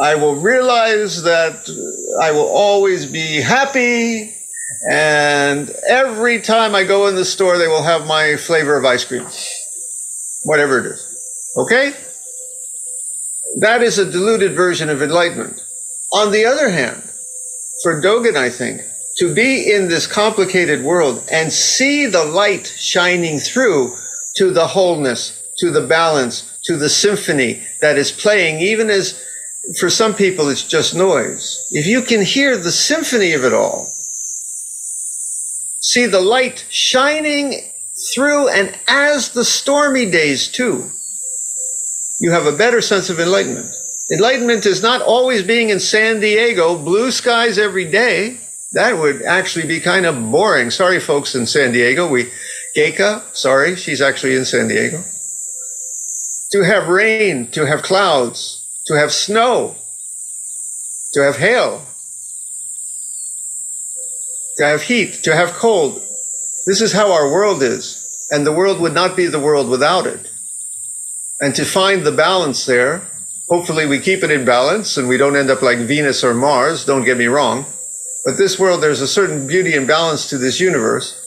I 0.00 0.14
will 0.14 0.36
realize 0.36 1.24
that 1.24 1.68
I 2.22 2.30
will 2.30 2.46
always 2.46 3.04
be 3.04 3.40
happy. 3.40 4.32
And 4.88 5.68
every 5.88 6.40
time 6.40 6.76
I 6.76 6.84
go 6.84 7.08
in 7.08 7.16
the 7.16 7.24
store, 7.24 7.58
they 7.58 7.66
will 7.66 7.82
have 7.82 8.06
my 8.06 8.36
flavor 8.36 8.76
of 8.76 8.84
ice 8.84 9.04
cream 9.04 9.26
whatever 10.44 10.78
it 10.78 10.86
is. 10.86 11.54
Okay? 11.56 11.92
That 13.56 13.82
is 13.82 13.98
a 13.98 14.10
diluted 14.10 14.52
version 14.52 14.88
of 14.88 15.02
enlightenment. 15.02 15.60
On 16.12 16.30
the 16.30 16.44
other 16.44 16.70
hand, 16.70 17.02
for 17.82 18.00
Dogen, 18.00 18.36
I 18.36 18.50
think, 18.50 18.82
to 19.18 19.34
be 19.34 19.72
in 19.72 19.88
this 19.88 20.06
complicated 20.06 20.82
world 20.82 21.26
and 21.30 21.52
see 21.52 22.06
the 22.06 22.24
light 22.24 22.66
shining 22.66 23.38
through 23.38 23.92
to 24.36 24.52
the 24.52 24.66
wholeness, 24.66 25.42
to 25.58 25.70
the 25.70 25.86
balance, 25.86 26.58
to 26.64 26.76
the 26.76 26.88
symphony 26.88 27.62
that 27.80 27.98
is 27.98 28.12
playing, 28.12 28.60
even 28.60 28.90
as 28.90 29.24
for 29.78 29.90
some 29.90 30.14
people 30.14 30.48
it's 30.48 30.66
just 30.66 30.94
noise. 30.94 31.66
If 31.70 31.86
you 31.86 32.02
can 32.02 32.22
hear 32.22 32.56
the 32.56 32.72
symphony 32.72 33.32
of 33.32 33.44
it 33.44 33.52
all, 33.52 33.92
see 35.80 36.06
the 36.06 36.20
light 36.20 36.64
shining 36.70 37.72
through 38.18 38.48
and 38.48 38.76
as 38.88 39.28
the 39.28 39.44
stormy 39.44 40.10
days 40.10 40.48
too, 40.48 40.90
you 42.18 42.32
have 42.32 42.46
a 42.46 42.56
better 42.56 42.80
sense 42.80 43.10
of 43.10 43.20
enlightenment. 43.20 43.72
Enlightenment 44.10 44.66
is 44.66 44.82
not 44.82 45.00
always 45.00 45.44
being 45.44 45.68
in 45.68 45.78
San 45.78 46.18
Diego, 46.18 46.76
blue 46.76 47.12
skies 47.12 47.58
every 47.58 47.84
day. 47.84 48.40
That 48.72 48.98
would 48.98 49.22
actually 49.22 49.68
be 49.68 49.78
kind 49.78 50.04
of 50.04 50.32
boring. 50.32 50.70
Sorry, 50.70 50.98
folks 50.98 51.36
in 51.36 51.46
San 51.46 51.70
Diego. 51.70 52.08
We, 52.08 52.32
Geika, 52.76 53.22
sorry, 53.36 53.76
she's 53.76 54.00
actually 54.00 54.34
in 54.34 54.44
San 54.44 54.66
Diego. 54.66 55.04
To 56.50 56.64
have 56.64 56.88
rain, 56.88 57.46
to 57.52 57.66
have 57.66 57.82
clouds, 57.82 58.66
to 58.86 58.94
have 58.94 59.12
snow, 59.12 59.76
to 61.12 61.22
have 61.22 61.36
hail, 61.36 61.86
to 64.56 64.64
have 64.64 64.82
heat, 64.82 65.20
to 65.22 65.36
have 65.36 65.52
cold. 65.52 66.02
This 66.66 66.80
is 66.80 66.92
how 66.92 67.12
our 67.12 67.30
world 67.30 67.62
is. 67.62 67.97
And 68.30 68.46
the 68.46 68.52
world 68.52 68.80
would 68.80 68.94
not 68.94 69.16
be 69.16 69.26
the 69.26 69.40
world 69.40 69.68
without 69.68 70.06
it. 70.06 70.30
And 71.40 71.54
to 71.54 71.64
find 71.64 72.04
the 72.04 72.12
balance 72.12 72.66
there, 72.66 73.02
hopefully 73.48 73.86
we 73.86 74.00
keep 74.00 74.22
it 74.22 74.30
in 74.30 74.44
balance 74.44 74.96
and 74.96 75.08
we 75.08 75.16
don't 75.16 75.36
end 75.36 75.50
up 75.50 75.62
like 75.62 75.78
Venus 75.78 76.24
or 76.24 76.34
Mars, 76.34 76.84
don't 76.84 77.04
get 77.04 77.16
me 77.16 77.26
wrong. 77.26 77.64
But 78.24 78.36
this 78.36 78.58
world, 78.58 78.82
there's 78.82 79.00
a 79.00 79.08
certain 79.08 79.46
beauty 79.46 79.74
and 79.74 79.86
balance 79.86 80.28
to 80.30 80.38
this 80.38 80.60
universe. 80.60 81.26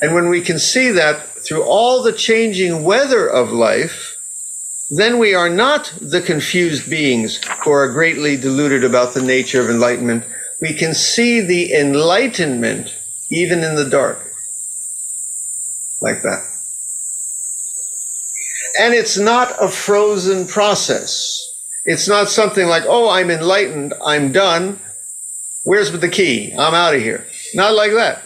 And 0.00 0.14
when 0.14 0.28
we 0.28 0.40
can 0.40 0.58
see 0.58 0.90
that 0.90 1.22
through 1.22 1.62
all 1.62 2.02
the 2.02 2.12
changing 2.12 2.84
weather 2.84 3.26
of 3.26 3.52
life, 3.52 4.16
then 4.90 5.18
we 5.18 5.34
are 5.34 5.48
not 5.48 5.94
the 6.00 6.20
confused 6.20 6.90
beings 6.90 7.40
who 7.64 7.70
are 7.70 7.92
greatly 7.92 8.36
deluded 8.36 8.84
about 8.84 9.14
the 9.14 9.22
nature 9.22 9.62
of 9.62 9.70
enlightenment. 9.70 10.24
We 10.60 10.74
can 10.74 10.92
see 10.92 11.40
the 11.40 11.72
enlightenment 11.72 12.94
even 13.30 13.60
in 13.60 13.76
the 13.76 13.88
dark. 13.88 14.31
Like 16.02 16.22
that. 16.22 16.44
And 18.80 18.92
it's 18.92 19.16
not 19.16 19.52
a 19.60 19.68
frozen 19.68 20.46
process. 20.46 21.38
It's 21.84 22.08
not 22.08 22.28
something 22.28 22.66
like, 22.66 22.82
oh, 22.86 23.08
I'm 23.08 23.30
enlightened, 23.30 23.94
I'm 24.04 24.32
done. 24.32 24.80
Where's 25.64 25.92
the 25.92 26.08
key? 26.08 26.52
I'm 26.52 26.74
out 26.74 26.94
of 26.94 27.02
here. 27.02 27.26
Not 27.54 27.74
like 27.74 27.92
that. 27.92 28.22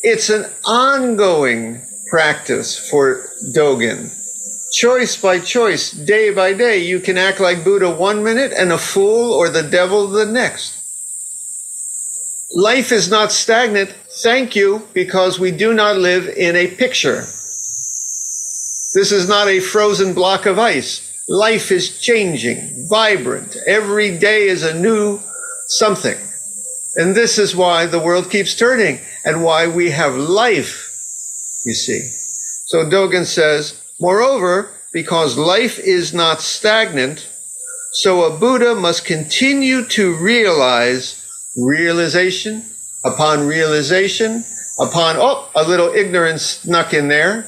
It's 0.00 0.30
an 0.30 0.46
ongoing 0.64 1.82
practice 2.08 2.88
for 2.88 3.26
Dogen. 3.54 4.16
Choice 4.72 5.20
by 5.20 5.40
choice, 5.40 5.90
day 5.90 6.32
by 6.32 6.54
day, 6.54 6.78
you 6.78 7.00
can 7.00 7.18
act 7.18 7.40
like 7.40 7.64
Buddha 7.64 7.90
one 7.90 8.24
minute 8.24 8.52
and 8.56 8.72
a 8.72 8.78
fool 8.78 9.32
or 9.32 9.50
the 9.50 9.62
devil 9.62 10.06
the 10.06 10.24
next. 10.24 10.76
Life 12.54 12.92
is 12.92 13.10
not 13.10 13.30
stagnant, 13.30 13.94
thank 14.22 14.56
you, 14.56 14.88
because 14.92 15.38
we 15.38 15.50
do 15.50 15.74
not 15.74 15.96
live 15.96 16.28
in 16.28 16.56
a 16.56 16.66
picture. 16.66 17.20
This 18.92 19.12
is 19.12 19.28
not 19.28 19.48
a 19.48 19.60
frozen 19.60 20.14
block 20.14 20.46
of 20.46 20.58
ice. 20.58 21.06
Life 21.28 21.70
is 21.70 22.00
changing, 22.00 22.86
vibrant. 22.88 23.56
Every 23.66 24.18
day 24.18 24.48
is 24.48 24.64
a 24.64 24.78
new 24.78 25.20
something. 25.68 26.18
And 26.96 27.14
this 27.14 27.38
is 27.38 27.54
why 27.54 27.86
the 27.86 28.00
world 28.00 28.30
keeps 28.30 28.56
turning 28.56 28.98
and 29.24 29.44
why 29.44 29.68
we 29.68 29.90
have 29.90 30.16
life, 30.16 30.88
you 31.64 31.72
see. 31.72 32.00
So 32.66 32.84
Dogen 32.84 33.24
says, 33.24 33.80
moreover, 34.00 34.70
because 34.92 35.38
life 35.38 35.78
is 35.78 36.12
not 36.12 36.40
stagnant, 36.40 37.28
so 37.92 38.24
a 38.24 38.36
Buddha 38.36 38.74
must 38.74 39.04
continue 39.04 39.84
to 39.86 40.16
realize 40.16 41.24
realization 41.56 42.64
upon 43.04 43.46
realization 43.46 44.44
upon, 44.78 45.16
oh, 45.18 45.48
a 45.54 45.62
little 45.66 45.92
ignorance 45.92 46.42
snuck 46.42 46.94
in 46.94 47.08
there. 47.08 47.46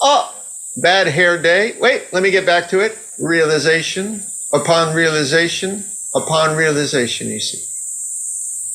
Oh, 0.00 0.34
bad 0.76 1.06
hair 1.06 1.40
day. 1.40 1.76
Wait, 1.78 2.12
let 2.12 2.22
me 2.22 2.30
get 2.30 2.46
back 2.46 2.68
to 2.70 2.80
it. 2.80 2.98
Realization 3.18 4.22
upon 4.52 4.94
realization 4.94 5.84
upon 6.14 6.56
realization, 6.56 7.28
you 7.28 7.40
see. 7.40 7.64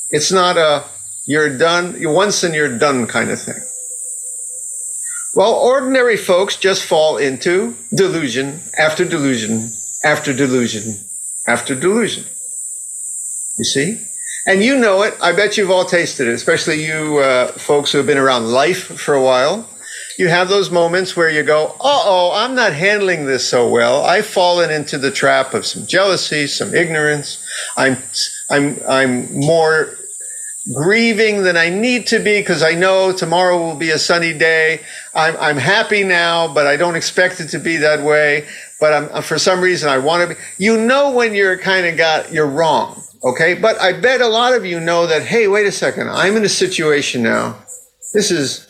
It's 0.10 0.32
not 0.32 0.58
a 0.58 0.86
you're 1.26 1.58
done, 1.58 2.00
you 2.00 2.10
once 2.10 2.44
and 2.44 2.54
you're 2.54 2.78
done 2.78 3.08
kind 3.08 3.30
of 3.30 3.40
thing. 3.40 3.62
Well, 5.34 5.54
ordinary 5.54 6.18
folks 6.18 6.58
just 6.58 6.84
fall 6.84 7.18
into 7.18 7.76
delusion 7.96 8.60
after 8.78 9.06
delusion 9.06 9.70
after 10.04 10.34
delusion 10.34 10.96
after 11.48 11.74
delusion. 11.74 12.26
You 13.58 13.64
see? 13.64 14.02
And 14.48 14.64
you 14.64 14.78
know 14.78 15.04
it. 15.04 15.16
I 15.22 15.34
bet 15.34 15.58
you've 15.58 15.72
all 15.72 15.86
tasted 15.86 16.28
it, 16.28 16.34
especially 16.34 16.86
you 16.86 17.20
uh, 17.20 17.52
folks 17.54 17.92
who 17.92 18.00
have 18.00 18.08
been 18.08 18.18
around 18.18 18.48
life 18.52 19.00
for 19.00 19.14
a 19.14 19.22
while 19.22 19.68
you 20.22 20.28
have 20.28 20.50
those 20.50 20.70
moments 20.70 21.16
where 21.16 21.30
you 21.30 21.42
go, 21.42 21.68
uh 21.80 22.04
oh, 22.06 22.32
I'm 22.36 22.54
not 22.54 22.74
handling 22.74 23.26
this 23.26 23.48
so 23.48 23.68
well. 23.68 24.04
I've 24.06 24.28
fallen 24.28 24.70
into 24.70 25.00
the 25.00 25.10
trap 25.10 25.56
of 25.56 25.66
some 25.66 25.88
jealousy, 25.88 26.46
some 26.46 26.76
ignorance. 26.76 27.44
I'm, 27.76 27.98
I'm, 28.52 28.80
I'm 28.88 29.34
more 29.34 29.98
grieving 30.76 31.42
than 31.42 31.58
I 31.58 31.70
need 31.70 32.06
to 32.08 32.20
be 32.20 32.40
because 32.40 32.62
I 32.62 32.76
know 32.76 33.12
tomorrow 33.12 33.58
will 33.58 33.76
be 33.76 33.90
a 33.90 33.98
sunny 33.98 34.38
day. 34.38 34.82
I'm, 35.16 35.36
I'm 35.38 35.58
happy 35.58 36.04
now, 36.04 36.54
but 36.54 36.68
I 36.68 36.78
don't 36.78 36.96
expect 36.96 37.40
it 37.40 37.48
to 37.50 37.60
be 37.60 37.78
that 37.78 38.04
way. 38.04 38.48
But 38.80 38.94
I'm, 38.94 39.24
for 39.24 39.40
some 39.40 39.60
reason, 39.60 39.90
I 39.90 39.98
want 39.98 40.30
to 40.30 40.36
be. 40.36 40.42
You 40.58 40.78
know 40.80 41.12
when 41.12 41.34
you're 41.34 41.58
kind 41.58 41.88
of 41.88 41.98
got, 41.98 42.32
you're 42.32 42.48
wrong. 42.48 43.01
Okay. 43.24 43.54
But 43.54 43.80
I 43.80 43.94
bet 43.94 44.22
a 44.22 44.28
lot 44.28 44.54
of 44.54 44.66
you 44.66 44.80
know 44.80 45.08
that, 45.08 45.24
hey, 45.24 45.48
wait 45.48 45.66
a 45.66 45.72
second. 45.72 46.10
I'm 46.10 46.36
in 46.36 46.44
a 46.44 46.50
situation 46.50 47.24
now. 47.24 47.58
This 48.14 48.32
is 48.32 48.68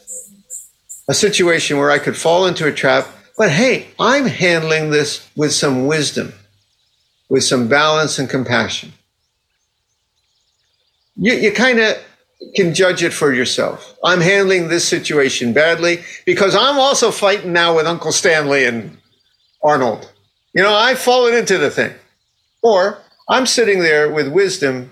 a 1.08 1.14
situation 1.14 1.78
where 1.78 1.92
I 1.92 2.00
could 2.00 2.18
fall 2.18 2.46
into 2.46 2.68
a 2.68 2.72
trap. 2.72 3.08
But 3.38 3.50
hey, 3.50 3.88
I'm 4.00 4.26
handling 4.26 4.92
this 4.92 5.30
with 5.36 5.54
some 5.54 5.88
wisdom, 5.88 6.34
with 7.30 7.44
some 7.44 7.68
balance 7.68 8.20
and 8.20 8.30
compassion. 8.30 8.94
You, 11.16 11.34
you 11.34 11.52
kind 11.52 11.80
of 11.80 11.98
can 12.56 12.74
judge 12.74 13.04
it 13.04 13.14
for 13.14 13.34
yourself. 13.34 13.98
I'm 14.04 14.22
handling 14.22 14.68
this 14.68 14.88
situation 14.88 15.54
badly 15.54 16.04
because 16.26 16.56
I'm 16.56 16.80
also 16.80 17.12
fighting 17.12 17.54
now 17.54 17.76
with 17.76 17.86
Uncle 17.86 18.12
Stanley 18.12 18.66
and 18.66 18.98
Arnold. 19.64 20.12
You 20.54 20.64
know, 20.64 20.74
I've 20.74 21.00
fallen 21.00 21.34
into 21.34 21.58
the 21.58 21.70
thing. 21.70 21.94
Or 22.62 23.00
I'm 23.30 23.46
sitting 23.46 23.80
there 23.80 24.12
with 24.12 24.32
wisdom 24.32 24.92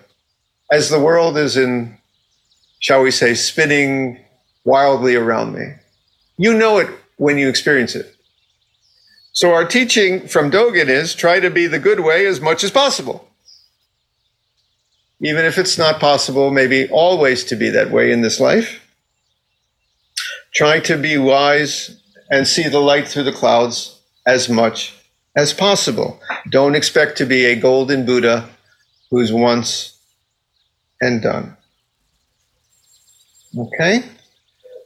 as 0.71 0.89
the 0.89 0.99
world 0.99 1.37
is 1.37 1.57
in, 1.57 1.97
shall 2.79 3.01
we 3.01 3.11
say, 3.11 3.33
spinning 3.33 4.19
wildly 4.63 5.15
around 5.15 5.53
me. 5.53 5.73
You 6.37 6.53
know 6.53 6.77
it 6.77 6.89
when 7.17 7.37
you 7.37 7.49
experience 7.49 7.95
it. 7.95 8.15
So 9.31 9.53
our 9.53 9.65
teaching 9.65 10.27
from 10.27 10.51
Dogen 10.51 10.87
is 10.87 11.15
try 11.15 11.39
to 11.39 11.49
be 11.49 11.67
the 11.67 11.79
good 11.79 12.01
way 12.01 12.25
as 12.25 12.41
much 12.41 12.63
as 12.63 12.71
possible. 12.71 13.27
Even 15.21 15.45
if 15.45 15.57
it's 15.57 15.77
not 15.77 15.99
possible, 15.99 16.51
maybe 16.51 16.87
always 16.89 17.43
to 17.45 17.55
be 17.55 17.69
that 17.69 17.91
way 17.91 18.11
in 18.11 18.21
this 18.21 18.39
life. 18.39 18.85
Try 20.53 20.79
to 20.81 20.97
be 20.97 21.17
wise 21.17 21.99
and 22.31 22.47
see 22.47 22.67
the 22.67 22.79
light 22.79 23.07
through 23.07 23.23
the 23.23 23.31
clouds 23.31 23.99
as 24.25 24.49
much 24.49 24.98
as 25.39 25.53
possible. 25.53 26.19
Don't 26.49 26.75
expect 26.75 27.17
to 27.17 27.25
be 27.25 27.45
a 27.45 27.55
golden 27.55 28.05
Buddha 28.05 28.49
who's 29.09 29.31
once 29.31 29.97
and 30.99 31.21
done. 31.21 31.55
Okay? 33.57 34.03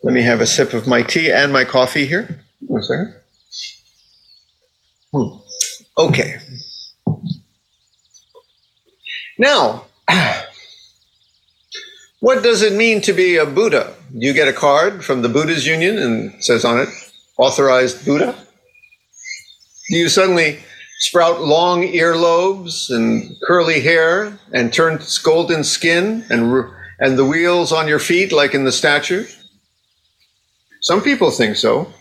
Let 0.04 0.14
me 0.14 0.22
have 0.22 0.42
a 0.42 0.46
sip 0.46 0.74
of 0.74 0.86
my 0.86 1.02
tea 1.02 1.32
and 1.32 1.52
my 1.52 1.66
coffee 1.66 2.06
here. 2.06 2.46
One 2.68 2.84
second. 2.84 3.16
Hmm. 5.12 5.38
Okay. 5.98 6.38
Now, 9.40 9.86
what 12.20 12.44
does 12.44 12.62
it 12.62 12.74
mean 12.74 13.02
to 13.02 13.14
be 13.14 13.38
a 13.38 13.46
Buddha? 13.46 13.96
You 14.14 14.34
get 14.34 14.48
a 14.48 14.54
card 14.54 15.04
from 15.04 15.24
the 15.24 15.30
Buddha's 15.30 15.66
Union 15.66 15.98
and 15.98 16.44
says 16.44 16.64
on 16.64 16.80
it, 16.80 16.90
authorized 17.38 18.06
Buddha? 18.06 18.36
Do 19.90 19.98
you 19.98 20.10
suddenly 20.10 20.60
sprout 21.00 21.42
long 21.42 21.84
earlobes 21.84 22.90
and 22.90 23.36
curly 23.46 23.82
hair 23.82 24.38
and 24.54 24.72
turn 24.72 25.00
golden 25.24 25.64
skin 25.64 26.26
and, 26.30 26.66
and 27.00 27.18
the 27.18 27.26
wheels 27.26 27.72
on 27.72 27.88
your 27.88 28.00
feet 28.00 28.32
like 28.32 28.54
in 28.54 28.64
the 28.64 28.72
statues? 28.72 29.40
Some 30.82 31.02
people 31.02 31.32
think 31.32 31.56
so. 31.56 31.94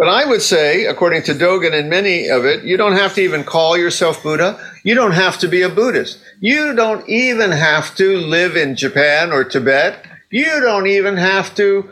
But 0.00 0.08
I 0.08 0.24
would 0.24 0.40
say, 0.40 0.86
according 0.86 1.24
to 1.24 1.34
Dogen 1.34 1.74
and 1.74 1.90
many 1.90 2.28
of 2.28 2.46
it, 2.46 2.64
you 2.64 2.78
don't 2.78 2.96
have 2.96 3.14
to 3.16 3.20
even 3.20 3.44
call 3.44 3.76
yourself 3.76 4.22
Buddha. 4.22 4.58
You 4.82 4.94
don't 4.94 5.12
have 5.12 5.38
to 5.40 5.48
be 5.48 5.60
a 5.60 5.68
Buddhist. 5.68 6.18
You 6.40 6.74
don't 6.74 7.06
even 7.06 7.50
have 7.50 7.94
to 7.96 8.16
live 8.16 8.56
in 8.56 8.76
Japan 8.76 9.30
or 9.30 9.44
Tibet. 9.44 10.06
You 10.30 10.60
don't 10.60 10.86
even 10.86 11.18
have 11.18 11.54
to 11.56 11.90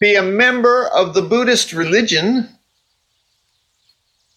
be 0.00 0.14
a 0.14 0.22
member 0.22 0.86
of 0.94 1.12
the 1.12 1.20
Buddhist 1.20 1.74
religion. 1.74 2.48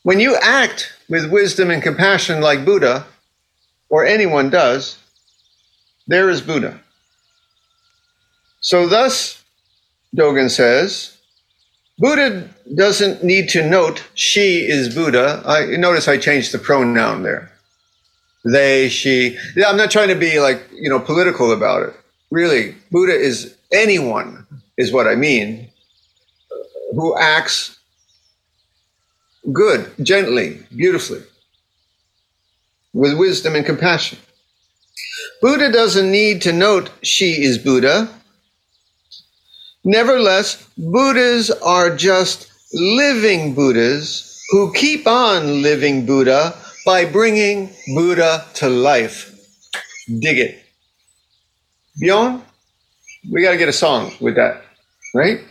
When 0.08 0.22
you 0.22 0.38
act 0.38 0.94
with 1.10 1.30
wisdom 1.30 1.70
and 1.70 1.84
compassion 1.84 2.40
like 2.40 2.64
Buddha, 2.64 3.06
or 3.90 4.06
anyone 4.06 4.50
does, 4.50 4.98
there 6.08 6.30
is 6.30 6.40
Buddha. 6.40 6.80
So, 8.62 8.88
thus, 8.88 9.44
Dogen 10.16 10.50
says, 10.50 11.18
Buddha 11.98 12.50
doesn't 12.74 13.22
need 13.22 13.50
to 13.50 13.70
note 13.70 14.02
she 14.14 14.66
is 14.66 14.96
Buddha. 14.96 15.44
I 15.46 15.76
notice 15.76 16.08
I 16.08 16.18
changed 16.18 16.54
the 16.54 16.60
pronoun 16.60 17.24
there. 17.24 17.52
They, 18.46 18.88
she. 18.88 19.38
Yeah, 19.58 19.68
I'm 19.68 19.76
not 19.76 19.92
trying 19.92 20.08
to 20.08 20.16
be 20.16 20.40
like, 20.40 20.64
you 20.72 20.90
know, 20.90 21.02
political 21.02 21.52
about 21.52 21.84
it. 21.84 21.94
Really, 22.32 22.76
Buddha 22.92 23.12
is 23.12 23.58
anyone, 23.74 24.48
is 24.78 24.94
what 24.94 25.06
I 25.06 25.16
mean, 25.16 25.70
who 26.94 27.14
acts 27.18 27.77
good, 29.52 29.92
gently, 30.02 30.62
beautifully, 30.76 31.22
with 32.94 33.18
wisdom 33.18 33.56
and 33.56 33.66
compassion. 33.66 34.18
Buddha 35.42 35.72
doesn't 35.72 36.12
need 36.12 36.42
to 36.44 36.54
note 36.54 36.90
she 37.04 37.44
is 37.44 37.58
Buddha. 37.58 38.10
Nevertheless, 39.84 40.68
Buddhas 40.78 41.52
are 41.52 41.96
just 41.96 42.52
living 42.74 43.54
Buddhas 43.54 44.42
who 44.50 44.74
keep 44.74 45.08
on 45.08 45.62
living 45.62 46.06
Buddha 46.06 46.56
by 46.86 47.06
bringing 47.06 47.70
Buddha 47.94 48.46
to 48.56 48.70
life. 48.70 49.34
Dig 50.08 50.40
it. 50.40 50.64
Bjorn, 52.00 52.42
we 53.32 53.42
got 53.42 53.52
to 53.52 53.58
get 53.58 53.70
a 53.70 53.74
song 53.74 54.14
with 54.20 54.36
that, 54.36 54.64
right? 55.14 55.42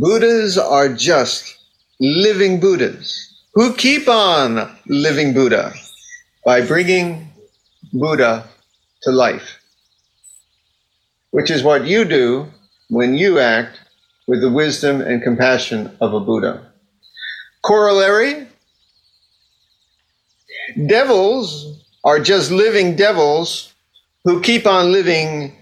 Buddhas 0.00 0.58
are 0.58 0.88
just 0.88 1.56
living 2.00 2.60
Buddhas 2.60 3.42
who 3.54 3.74
keep 3.74 4.08
on 4.08 4.76
living 4.86 5.32
Buddha 5.32 5.72
by 6.44 6.60
bringing 6.60 7.32
Buddha 7.92 8.44
to 9.02 9.10
life 9.10 9.56
which 11.36 11.50
is 11.50 11.62
what 11.62 11.86
you 11.86 12.02
do 12.06 12.46
when 12.88 13.14
you 13.14 13.38
act 13.38 13.78
with 14.26 14.40
the 14.40 14.50
wisdom 14.50 15.02
and 15.02 15.22
compassion 15.22 15.94
of 16.00 16.14
a 16.14 16.20
Buddha. 16.20 16.72
Corollary 17.62 18.46
devils 20.86 21.84
are 22.04 22.20
just 22.20 22.50
living 22.50 22.96
devils 22.96 23.74
who 24.24 24.40
keep 24.40 24.66
on 24.66 24.92
living 24.92 25.54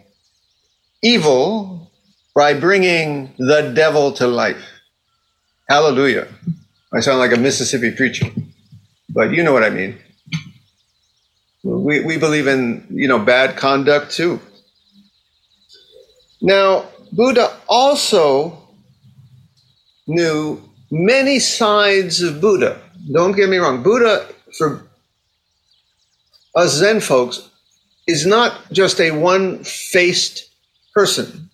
evil 1.03 1.84
by 2.35 2.53
bringing 2.53 3.33
the 3.38 3.73
devil 3.75 4.12
to 4.12 4.26
life. 4.26 4.64
Hallelujah. 5.69 6.26
I 6.93 7.00
sound 7.00 7.19
like 7.19 7.33
a 7.33 7.37
Mississippi 7.37 7.93
preacher, 7.93 8.26
but 9.09 9.31
you 9.31 9.43
know 9.43 9.53
what 9.53 9.64
I 9.64 9.71
mean. 9.71 9.99
We, 11.62 12.00
we 12.00 12.19
believe 12.19 12.47
in, 12.47 12.87
you 12.91 13.09
know, 13.09 13.19
bad 13.19 13.57
conduct 13.57 14.12
too. 14.12 14.41
Now, 16.43 16.87
Buddha 17.12 17.57
also 17.69 18.69
knew 20.07 20.61
many 20.91 21.38
sides 21.38 22.21
of 22.21 22.41
Buddha. 22.41 22.81
Don't 23.12 23.33
get 23.33 23.49
me 23.49 23.57
wrong. 23.57 23.83
Buddha, 23.83 24.29
for 24.59 24.87
us 26.55 26.73
Zen 26.75 27.00
folks, 27.00 27.49
is 28.07 28.26
not 28.26 28.71
just 28.73 29.00
a 29.00 29.12
one 29.12 29.64
faced 29.64 30.51
person 30.92 31.49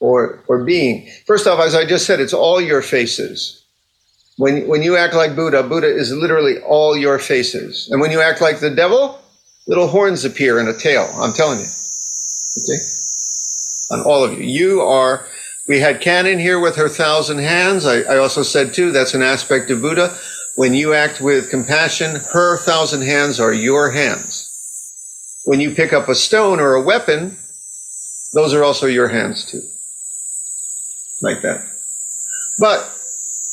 or, 0.00 0.42
or 0.48 0.64
being. 0.64 1.08
First 1.26 1.46
off, 1.46 1.60
as 1.60 1.74
I 1.74 1.86
just 1.86 2.06
said, 2.06 2.20
it's 2.20 2.34
all 2.34 2.60
your 2.60 2.82
faces. 2.82 3.64
When, 4.38 4.66
when 4.66 4.82
you 4.82 4.96
act 4.96 5.14
like 5.14 5.36
Buddha, 5.36 5.62
Buddha 5.62 5.86
is 5.86 6.12
literally 6.12 6.58
all 6.60 6.96
your 6.96 7.18
faces. 7.18 7.88
And 7.90 8.00
when 8.00 8.10
you 8.10 8.20
act 8.20 8.40
like 8.40 8.60
the 8.60 8.70
devil, 8.70 9.20
little 9.66 9.86
horns 9.86 10.24
appear 10.24 10.58
and 10.58 10.68
a 10.68 10.78
tail. 10.78 11.08
I'm 11.14 11.32
telling 11.32 11.58
you. 11.58 11.66
Okay? 11.66 12.78
on 13.90 14.00
all 14.02 14.24
of 14.24 14.38
you. 14.38 14.44
You 14.44 14.80
are, 14.82 15.26
we 15.68 15.80
had 15.80 16.00
Kannon 16.00 16.38
here 16.38 16.60
with 16.60 16.76
her 16.76 16.88
thousand 16.88 17.38
hands. 17.38 17.86
I, 17.86 18.00
I 18.00 18.16
also 18.18 18.42
said 18.42 18.72
too, 18.72 18.92
that's 18.92 19.14
an 19.14 19.22
aspect 19.22 19.70
of 19.70 19.82
Buddha. 19.82 20.16
When 20.56 20.74
you 20.74 20.94
act 20.94 21.20
with 21.20 21.50
compassion, 21.50 22.16
her 22.32 22.56
thousand 22.58 23.02
hands 23.02 23.40
are 23.40 23.52
your 23.52 23.90
hands. 23.90 24.46
When 25.44 25.60
you 25.60 25.74
pick 25.74 25.92
up 25.92 26.08
a 26.08 26.14
stone 26.14 26.60
or 26.60 26.74
a 26.74 26.82
weapon, 26.82 27.36
those 28.32 28.54
are 28.54 28.62
also 28.62 28.86
your 28.86 29.08
hands 29.08 29.44
too. 29.44 29.62
Like 31.20 31.42
that. 31.42 31.62
But 32.58 32.80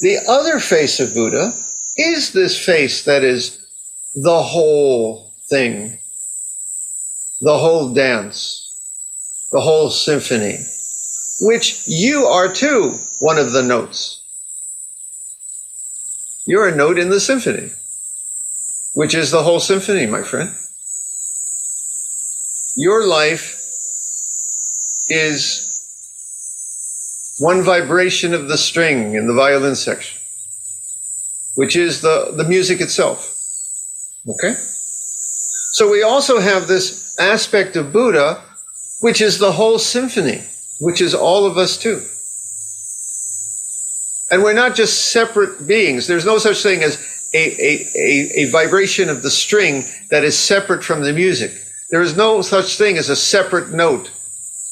the 0.02 0.20
other 0.28 0.60
face 0.60 1.00
of 1.00 1.14
Buddha 1.14 1.54
is 1.96 2.32
this 2.32 2.64
face 2.64 3.04
that 3.06 3.24
is 3.24 3.66
the 4.16 4.42
whole 4.42 5.34
thing, 5.50 6.00
the 7.42 7.58
whole 7.58 7.94
dance 7.94 8.68
the 9.52 9.62
whole 9.62 9.90
symphony, 9.90 10.58
which 11.42 11.84
you 11.88 12.26
are 12.26 12.52
too 12.52 13.00
one 13.20 13.38
of 13.38 13.52
the 13.52 13.64
notes. 13.64 14.24
You're 16.46 16.68
a 16.68 16.76
note 16.76 16.98
in 16.98 17.10
the 17.10 17.20
symphony, 17.20 17.72
which 18.94 19.14
is 19.14 19.32
the 19.32 19.44
whole 19.44 19.60
symphony, 19.60 20.06
my 20.06 20.22
friend. 20.22 20.54
Your 22.76 23.08
life 23.08 23.56
is 25.10 25.67
one 27.40 27.62
vibration 27.62 28.34
of 28.34 28.48
the 28.48 28.58
string 28.58 29.14
in 29.14 29.28
the 29.28 29.34
violin 29.34 29.76
section, 29.76 30.20
which 31.56 31.76
is 31.76 32.02
the, 32.02 32.34
the 32.36 32.44
music 32.44 32.82
itself. 32.82 33.34
Okay? 34.28 34.54
So 35.72 35.92
we 35.92 36.04
also 36.04 36.40
have 36.40 36.68
this 36.68 37.18
aspect 37.20 37.76
of 37.76 37.94
Buddha 37.94 38.44
which 39.00 39.22
is 39.22 39.38
the 39.38 39.52
whole 39.52 39.80
symphony, 39.80 40.42
which 40.80 41.02
is 41.02 41.14
all 41.14 41.46
of 41.46 41.58
us 41.58 41.78
too. 41.78 42.02
And 44.30 44.44
we're 44.44 44.54
not 44.54 44.76
just 44.76 45.12
separate 45.12 45.68
beings. 45.68 46.08
There's 46.08 46.26
no 46.26 46.38
such 46.38 46.62
thing 46.64 46.84
as 46.84 47.30
a, 47.34 47.38
a, 47.38 47.86
a, 47.96 48.30
a, 48.42 48.52
vibration 48.52 49.10
of 49.10 49.22
the 49.22 49.30
string 49.30 49.84
that 50.10 50.24
is 50.24 50.38
separate 50.38 50.84
from 50.84 51.02
the 51.02 51.14
music. 51.14 51.52
There 51.90 52.02
is 52.02 52.18
no 52.18 52.42
such 52.42 52.78
thing 52.78 52.98
as 52.98 53.10
a 53.10 53.16
separate 53.16 53.72
note. 53.72 54.12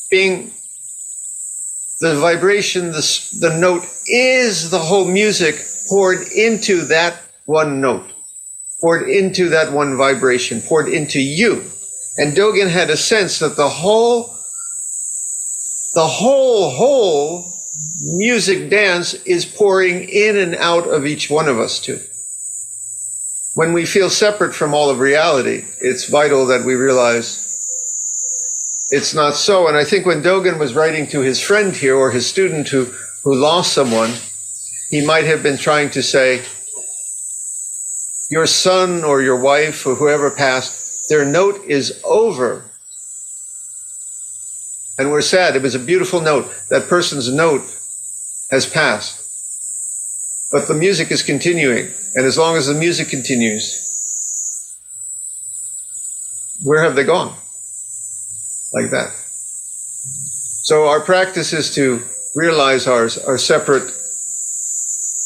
Being 0.10 0.52
the 2.00 2.16
vibration, 2.20 2.92
the, 2.92 3.38
the 3.40 3.58
note 3.58 3.86
is 4.08 4.70
the 4.70 4.80
whole 4.80 5.06
music 5.06 5.56
poured 5.90 6.28
into 6.36 6.82
that 6.86 7.22
one 7.46 7.80
note, 7.80 8.12
poured 8.82 9.10
into 9.10 9.50
that 9.50 9.72
one 9.72 9.96
vibration, 9.96 10.62
poured 10.62 10.90
into 10.90 11.20
you. 11.20 11.64
And 12.18 12.36
Dogen 12.36 12.70
had 12.70 12.90
a 12.90 12.98
sense 12.98 13.40
that 13.40 13.56
the 13.56 13.70
whole, 13.70 14.24
the 15.94 16.08
whole, 16.08 16.70
whole 16.72 17.46
music 18.18 18.70
dance 18.70 19.14
is 19.26 19.46
pouring 19.46 20.10
in 20.10 20.38
and 20.38 20.56
out 20.56 20.88
of 20.88 21.06
each 21.06 21.30
one 21.30 21.48
of 21.48 21.60
us 21.60 21.80
too. 21.80 22.00
When 23.56 23.72
we 23.72 23.86
feel 23.86 24.10
separate 24.10 24.54
from 24.54 24.74
all 24.74 24.90
of 24.90 25.00
reality, 25.00 25.64
it's 25.80 26.10
vital 26.10 26.48
that 26.48 26.66
we 26.66 26.76
realize 26.76 27.45
it's 28.96 29.14
not 29.14 29.36
so. 29.36 29.68
And 29.68 29.76
I 29.76 29.84
think 29.84 30.06
when 30.06 30.24
Dogen 30.24 30.58
was 30.58 30.74
writing 30.74 31.06
to 31.08 31.20
his 31.20 31.42
friend 31.42 31.76
here 31.76 31.98
or 31.98 32.12
his 32.12 32.26
student 32.26 32.70
who, 32.70 32.86
who 33.26 33.36
lost 33.36 33.74
someone, 33.74 34.12
he 34.90 35.06
might 35.06 35.26
have 35.26 35.44
been 35.44 35.58
trying 35.58 35.90
to 35.92 36.02
say, 36.02 36.44
your 38.32 38.48
son 38.48 39.04
or 39.04 39.22
your 39.22 39.40
wife 39.40 39.86
or 39.86 39.96
whoever 39.96 40.32
passed 40.32 41.10
their 41.10 41.26
note 41.26 41.62
is 41.68 42.02
over. 42.06 42.72
And 44.98 45.12
we're 45.12 45.22
sad. 45.22 45.58
It 45.58 45.62
was 45.62 45.76
a 45.76 45.80
beautiful 45.80 46.22
note. 46.22 46.46
That 46.70 46.88
person's 46.88 47.32
note 47.32 47.64
has 48.50 48.66
passed. 48.66 49.22
But 50.54 50.70
the 50.70 50.74
music 50.74 51.12
is 51.12 51.22
continuing. 51.22 51.92
And 52.16 52.26
as 52.26 52.38
long 52.38 52.56
as 52.56 52.68
the 52.68 52.74
music 52.74 53.10
continues, 53.10 54.80
where 56.64 56.82
have 56.82 56.96
they 56.96 57.04
gone? 57.04 57.36
Like 58.74 58.90
that. 58.92 59.12
So 60.64 60.88
our 60.88 61.00
practice 61.00 61.54
is 61.54 61.74
to 61.76 62.02
realize 62.36 62.88
our, 62.88 63.10
our 63.28 63.38
separate 63.38 63.92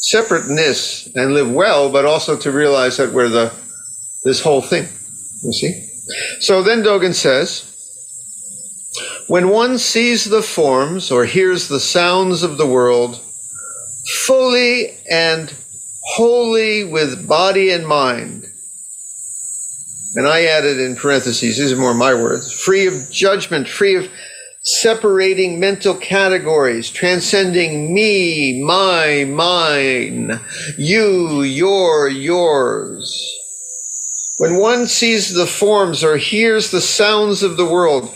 separateness 0.01 1.09
and 1.15 1.33
live 1.33 1.51
well, 1.51 1.91
but 1.91 2.05
also 2.05 2.37
to 2.37 2.51
realize 2.51 2.97
that 2.97 3.11
we're 3.11 3.29
the 3.29 3.53
this 4.23 4.41
whole 4.41 4.61
thing. 4.61 4.87
You 5.43 5.53
see? 5.53 5.85
So 6.41 6.63
then 6.63 6.83
Dogen 6.83 7.13
says, 7.13 7.65
when 9.27 9.49
one 9.49 9.77
sees 9.77 10.25
the 10.25 10.41
forms 10.41 11.11
or 11.11 11.25
hears 11.25 11.67
the 11.67 11.79
sounds 11.79 12.43
of 12.43 12.57
the 12.57 12.67
world 12.67 13.21
fully 14.25 14.97
and 15.09 15.53
wholly 16.01 16.83
with 16.83 17.27
body 17.27 17.71
and 17.71 17.85
mind. 17.85 18.45
And 20.15 20.27
I 20.27 20.45
added 20.45 20.79
in 20.79 20.95
parentheses, 20.95 21.57
these 21.57 21.71
are 21.71 21.77
more 21.77 21.93
my 21.93 22.13
words, 22.13 22.51
free 22.51 22.87
of 22.87 23.11
judgment, 23.11 23.67
free 23.67 23.95
of 23.95 24.09
separating 24.61 25.59
mental 25.59 25.95
categories, 25.95 26.89
transcending 26.89 27.93
me, 27.93 28.61
my, 28.63 29.25
mine, 29.25 30.39
you, 30.77 31.43
your, 31.43 32.09
yours. 32.09 33.35
When 34.37 34.57
one 34.57 34.87
sees 34.87 35.33
the 35.33 35.45
forms 35.45 36.03
or 36.03 36.17
hears 36.17 36.71
the 36.71 36.81
sounds 36.81 37.43
of 37.43 37.57
the 37.57 37.65
world, 37.65 38.09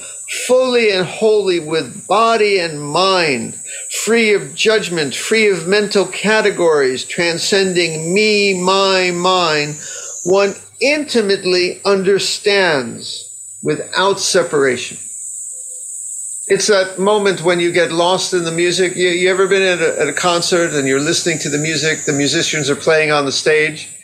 fully 0.47 0.89
and 0.91 1.05
wholly 1.05 1.59
with 1.59 2.07
body 2.07 2.59
and 2.59 2.81
mind, 2.81 3.55
free 4.03 4.33
of 4.33 4.55
judgment, 4.55 5.13
free 5.13 5.49
of 5.49 5.67
mental 5.67 6.05
categories, 6.05 7.03
transcending 7.05 8.13
me, 8.13 8.59
my, 8.61 9.11
mine, 9.11 9.75
one 10.23 10.55
intimately 10.83 11.81
understands 11.85 13.29
without 13.63 14.19
separation. 14.19 14.97
It's 16.47 16.67
that 16.67 16.99
moment 16.99 17.41
when 17.41 17.61
you 17.61 17.71
get 17.71 17.93
lost 17.93 18.33
in 18.33 18.43
the 18.43 18.51
music. 18.51 18.97
You, 18.97 19.07
you 19.07 19.29
ever 19.29 19.47
been 19.47 19.61
at 19.61 19.79
a, 19.79 20.01
at 20.01 20.09
a 20.09 20.13
concert 20.13 20.73
and 20.73 20.85
you're 20.85 20.99
listening 20.99 21.39
to 21.39 21.49
the 21.49 21.57
music, 21.57 22.03
the 22.03 22.11
musicians 22.11 22.69
are 22.69 22.75
playing 22.75 23.11
on 23.11 23.25
the 23.25 23.31
stage, 23.31 23.95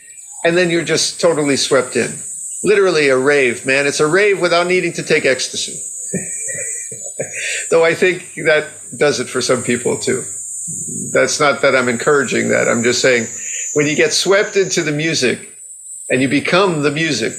and 0.42 0.56
then 0.56 0.70
you're 0.70 0.84
just 0.84 1.20
totally 1.20 1.56
swept 1.56 1.96
in. 1.96 2.18
Literally 2.64 3.08
a 3.08 3.18
rave, 3.18 3.66
man. 3.66 3.86
It's 3.86 4.00
a 4.00 4.06
rave 4.06 4.40
without 4.40 4.66
needing 4.66 4.92
to 4.94 5.02
take 5.02 5.26
ecstasy. 5.26 5.78
Though 7.70 7.84
I 7.84 7.94
think 7.94 8.32
that 8.36 8.70
does 8.96 9.20
it 9.20 9.28
for 9.28 9.42
some 9.42 9.62
people 9.62 9.98
too. 9.98 10.24
That's 11.12 11.40
not 11.40 11.60
that 11.60 11.76
I'm 11.76 11.88
encouraging 11.88 12.48
that. 12.48 12.68
I'm 12.68 12.82
just 12.82 13.02
saying 13.02 13.26
when 13.74 13.86
you 13.86 13.94
get 13.94 14.14
swept 14.14 14.56
into 14.56 14.82
the 14.82 14.92
music 14.92 15.49
and 16.10 16.20
you 16.20 16.28
become 16.28 16.82
the 16.82 16.90
music 16.90 17.32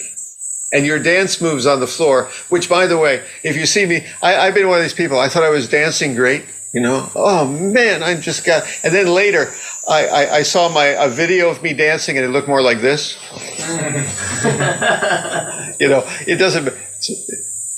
and 0.73 0.85
your 0.85 0.99
dance 0.99 1.41
moves 1.41 1.65
on 1.65 1.81
the 1.81 1.87
floor, 1.87 2.29
which 2.49 2.69
by 2.69 2.87
the 2.87 2.97
way, 2.97 3.23
if 3.43 3.57
you 3.57 3.65
see 3.65 3.85
me, 3.85 4.05
I, 4.21 4.37
I've 4.37 4.53
been 4.53 4.69
one 4.69 4.77
of 4.77 4.83
these 4.83 4.93
people. 4.93 5.19
I 5.19 5.27
thought 5.27 5.43
I 5.43 5.49
was 5.49 5.67
dancing 5.67 6.15
great, 6.15 6.45
you 6.73 6.79
know. 6.79 7.09
Oh 7.13 7.45
man, 7.45 8.01
I 8.01 8.19
just 8.19 8.45
got, 8.45 8.63
and 8.83 8.93
then 8.93 9.07
later 9.07 9.51
I, 9.87 10.07
I, 10.07 10.35
I 10.37 10.41
saw 10.43 10.69
my 10.69 10.85
a 10.85 11.09
video 11.09 11.49
of 11.49 11.61
me 11.61 11.73
dancing 11.73 12.17
and 12.17 12.25
it 12.25 12.29
looked 12.29 12.47
more 12.47 12.61
like 12.61 12.79
this. 12.79 13.17
you 15.79 15.89
know, 15.89 16.03
it 16.25 16.37
doesn't 16.37 16.73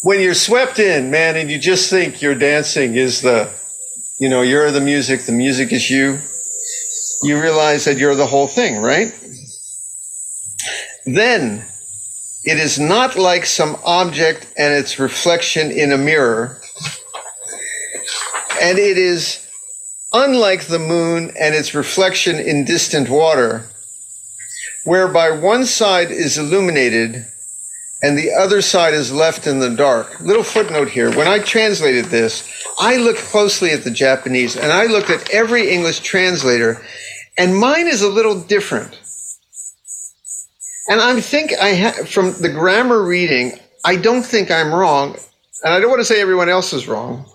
when 0.04 0.20
you're 0.20 0.34
swept 0.34 0.80
in, 0.80 1.10
man, 1.10 1.38
and 1.38 1.50
you 1.50 1.58
just 1.58 1.90
think 1.90 2.22
your 2.22 2.36
dancing 2.36 2.96
is 2.96 3.22
the, 3.22 3.50
you 4.20 4.30
know, 4.30 4.42
you're 4.42 4.70
the 4.70 4.82
music, 4.82 5.22
the 5.22 5.32
music 5.32 5.72
is 5.72 5.90
you, 5.90 6.20
you 7.24 7.42
realize 7.42 7.86
that 7.86 7.98
you're 7.98 8.14
the 8.14 8.28
whole 8.28 8.48
thing, 8.48 8.82
right? 8.82 9.18
Then 11.06 11.66
it 12.44 12.58
is 12.58 12.80
not 12.80 13.18
like 13.18 13.46
some 13.46 13.78
object 13.84 14.48
and 14.58 14.74
its 14.74 15.00
reflection 15.00 15.72
in 15.72 15.92
a 15.92 15.98
mirror. 15.98 16.60
And 18.62 18.78
it 18.78 18.98
is 18.98 19.48
unlike 20.12 20.66
the 20.66 20.80
moon 20.80 21.32
and 21.39 21.56
its 21.56 21.74
reflection 21.74 22.38
in 22.38 22.66
distant 22.66 23.10
water, 23.10 23.66
whereby 24.84 25.32
one 25.32 25.66
side 25.66 26.12
is 26.12 26.38
illuminated 26.38 27.26
and 28.04 28.18
the 28.18 28.34
other 28.34 28.62
side 28.62 28.94
is 28.94 29.13
left 29.13 29.48
in 29.48 29.60
the 29.60 29.70
dark. 29.70 30.20
Little 30.20 30.44
footnote 30.44 30.89
here. 30.89 31.10
When 31.16 31.28
I 31.28 31.39
translated 31.39 32.06
this, 32.06 32.48
I 32.78 32.98
looked 32.98 33.20
closely 33.20 33.72
at 33.72 33.86
the 33.86 33.92
Japanese 33.92 34.58
and 34.58 34.74
I 34.74 34.88
looked 34.88 35.10
at 35.10 35.30
every 35.30 35.70
English 35.70 36.02
translator, 36.02 36.86
and 37.38 37.58
mine 37.58 37.88
is 37.88 38.02
a 38.02 38.10
little 38.10 38.39
different. 38.39 39.00
And 40.88 41.02
I 41.02 41.19
think 41.22 41.54
I 41.62 41.76
ha- 41.76 42.06
from 42.06 42.34
the 42.41 42.50
grammar 42.50 43.04
reading, 43.04 43.54
I 43.86 43.96
don't 43.96 44.24
think 44.24 44.52
I'm 44.52 44.74
wrong, 44.74 45.15
and 45.63 45.74
I 45.74 45.80
don't 45.80 45.89
want 45.89 46.02
to 46.02 46.06
say 46.06 46.22
everyone 46.22 46.50
else 46.50 46.74
is 46.74 46.88
wrong. 46.88 47.26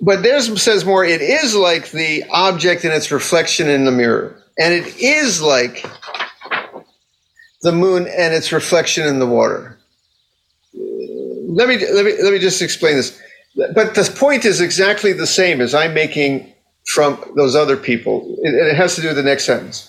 But 0.00 0.22
theirs 0.22 0.62
says 0.62 0.84
more, 0.84 1.04
it 1.04 1.20
is 1.22 1.54
like 1.54 1.90
the 1.90 2.24
object 2.30 2.84
and 2.84 2.92
its 2.92 3.10
reflection 3.10 3.68
in 3.68 3.84
the 3.84 3.90
mirror. 3.90 4.42
And 4.58 4.74
it 4.74 4.96
is 4.98 5.42
like 5.42 5.84
the 7.62 7.72
moon 7.72 8.06
and 8.08 8.34
its 8.34 8.52
reflection 8.52 9.06
in 9.06 9.18
the 9.18 9.26
water. 9.26 9.78
Let 10.74 11.68
me 11.68 11.78
let 11.78 12.04
me 12.04 12.14
let 12.22 12.32
me 12.32 12.38
just 12.38 12.62
explain 12.62 12.96
this. 12.96 13.20
But 13.74 13.94
the 13.94 14.14
point 14.16 14.44
is 14.44 14.60
exactly 14.60 15.12
the 15.12 15.26
same 15.26 15.60
as 15.60 15.74
I'm 15.74 15.94
making 15.94 16.52
from 16.86 17.18
those 17.36 17.56
other 17.56 17.76
people. 17.76 18.36
And 18.44 18.54
it 18.54 18.76
has 18.76 18.94
to 18.96 19.00
do 19.00 19.08
with 19.08 19.16
the 19.16 19.22
next 19.22 19.44
sentence. 19.46 19.87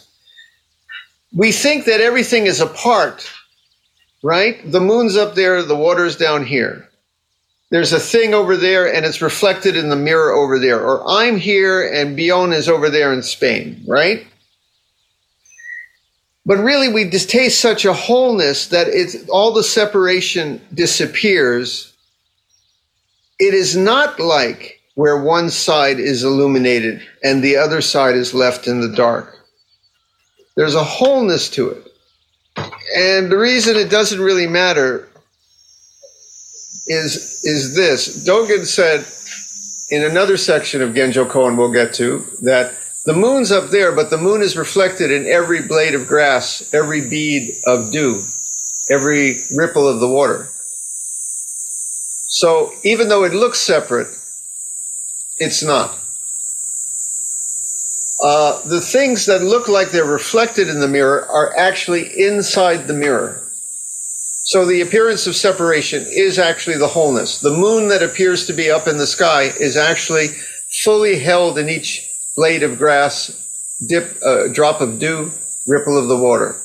We 1.34 1.52
think 1.52 1.86
that 1.86 2.02
everything 2.02 2.48
is 2.48 2.60
apart, 2.60 3.30
right? 4.24 4.60
The 4.72 4.82
moon's 4.82 5.16
up 5.16 5.36
there, 5.36 5.62
the 5.62 5.76
water's 5.76 6.16
down 6.16 6.46
here. 6.46 6.90
There's 7.72 7.94
a 7.94 8.00
thing 8.00 8.34
over 8.34 8.58
there 8.58 8.92
and 8.92 9.06
it's 9.06 9.22
reflected 9.22 9.78
in 9.78 9.90
the 9.90 9.96
mirror 9.96 10.32
over 10.32 10.58
there. 10.58 10.84
Or 10.84 11.04
I'm 11.08 11.38
here 11.38 11.88
and 11.88 12.18
Bion 12.18 12.52
is 12.52 12.68
over 12.68 12.90
there 12.90 13.14
in 13.14 13.22
Spain, 13.22 13.84
right? 13.88 14.26
But 16.46 16.58
really, 16.58 16.92
we 16.92 17.08
taste 17.12 17.62
such 17.62 17.86
a 17.86 17.94
wholeness 17.94 18.68
that 18.68 18.88
it's, 18.88 19.30
all 19.30 19.54
the 19.54 19.64
separation 19.64 20.60
disappears. 20.74 21.94
It 23.38 23.54
is 23.54 23.76
not 23.76 24.20
like 24.20 24.82
where 24.96 25.22
one 25.22 25.52
side 25.52 26.00
is 26.00 26.24
illuminated 26.24 27.02
and 27.24 27.44
the 27.44 27.56
other 27.56 27.82
side 27.82 28.16
is 28.16 28.34
left 28.34 28.68
in 28.68 28.82
the 28.82 28.90
dark. 28.90 29.39
There's 30.60 30.76
a 30.76 30.84
wholeness 30.84 31.50
to 31.52 31.70
it. 31.70 31.88
And 32.94 33.32
the 33.32 33.38
reason 33.38 33.78
it 33.78 33.90
doesn't 33.90 34.20
really 34.20 34.46
matter 34.46 35.08
is, 36.86 37.46
is 37.46 37.78
this. 37.78 38.28
Dogen 38.28 38.66
said 38.66 39.06
in 39.90 40.04
another 40.06 40.36
section 40.36 40.82
of 40.82 40.90
Genjo 40.90 41.26
Koan 41.30 41.58
we'll 41.58 41.72
get 41.72 41.94
to 41.94 42.26
that 42.42 42.74
the 43.06 43.14
moon's 43.14 43.54
up 43.54 43.70
there, 43.70 43.94
but 43.94 44.10
the 44.10 44.18
moon 44.18 44.42
is 44.42 44.58
reflected 44.58 45.12
in 45.12 45.28
every 45.28 45.66
blade 45.66 45.96
of 45.96 46.08
grass, 46.08 46.74
every 46.74 47.10
bead 47.10 47.56
of 47.66 47.94
dew, 47.94 48.22
every 48.92 49.38
ripple 49.56 49.88
of 49.88 50.02
the 50.02 50.10
water. 50.10 50.50
So 52.28 52.74
even 52.84 53.08
though 53.08 53.24
it 53.24 53.32
looks 53.32 53.60
separate, 53.60 54.10
it's 55.38 55.64
not. 55.64 55.99
Uh, 58.22 58.62
the 58.64 58.82
things 58.82 59.26
that 59.26 59.42
look 59.42 59.68
like 59.68 59.92
they're 59.92 60.04
reflected 60.06 60.68
in 60.68 60.82
the 60.82 60.88
mirror 60.88 61.26
are 61.30 61.56
actually 61.58 62.06
inside 62.20 62.88
the 62.88 62.94
mirror. 62.94 63.50
So 64.44 64.66
the 64.66 64.82
appearance 64.82 65.28
of 65.28 65.36
separation 65.36 66.06
is 66.10 66.40
actually 66.40 66.78
the 66.78 66.88
wholeness. 66.88 67.40
The 67.40 67.56
moon 67.56 67.88
that 67.90 68.04
appears 68.04 68.48
to 68.48 68.54
be 68.54 68.70
up 68.70 68.88
in 68.88 68.98
the 68.98 69.08
sky 69.08 69.52
is 69.60 69.78
actually 69.78 70.30
fully 70.84 71.20
held 71.20 71.58
in 71.58 71.70
each 71.70 72.10
blade 72.36 72.64
of 72.64 72.78
grass, 72.78 73.32
dip, 73.88 74.18
uh, 74.26 74.48
drop 74.48 74.82
of 74.82 75.00
dew, 75.00 75.32
ripple 75.68 75.98
of 75.98 76.08
the 76.08 76.18
water. 76.18 76.58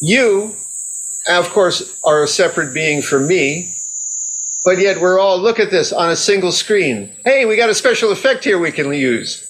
You, 0.00 0.56
of 1.28 1.48
course, 1.50 1.96
are 2.04 2.22
a 2.24 2.28
separate 2.28 2.74
being 2.74 3.02
from 3.02 3.28
me, 3.28 3.72
but 4.64 4.78
yet 4.78 5.00
we're 5.00 5.18
all, 5.18 5.38
look 5.38 5.60
at 5.60 5.70
this 5.70 5.92
on 5.92 6.10
a 6.10 6.16
single 6.16 6.52
screen. 6.52 7.12
Hey, 7.24 7.46
we 7.46 7.56
got 7.56 7.70
a 7.70 7.74
special 7.74 8.10
effect 8.10 8.44
here 8.44 8.58
we 8.58 8.72
can 8.72 8.92
use. 8.92 9.45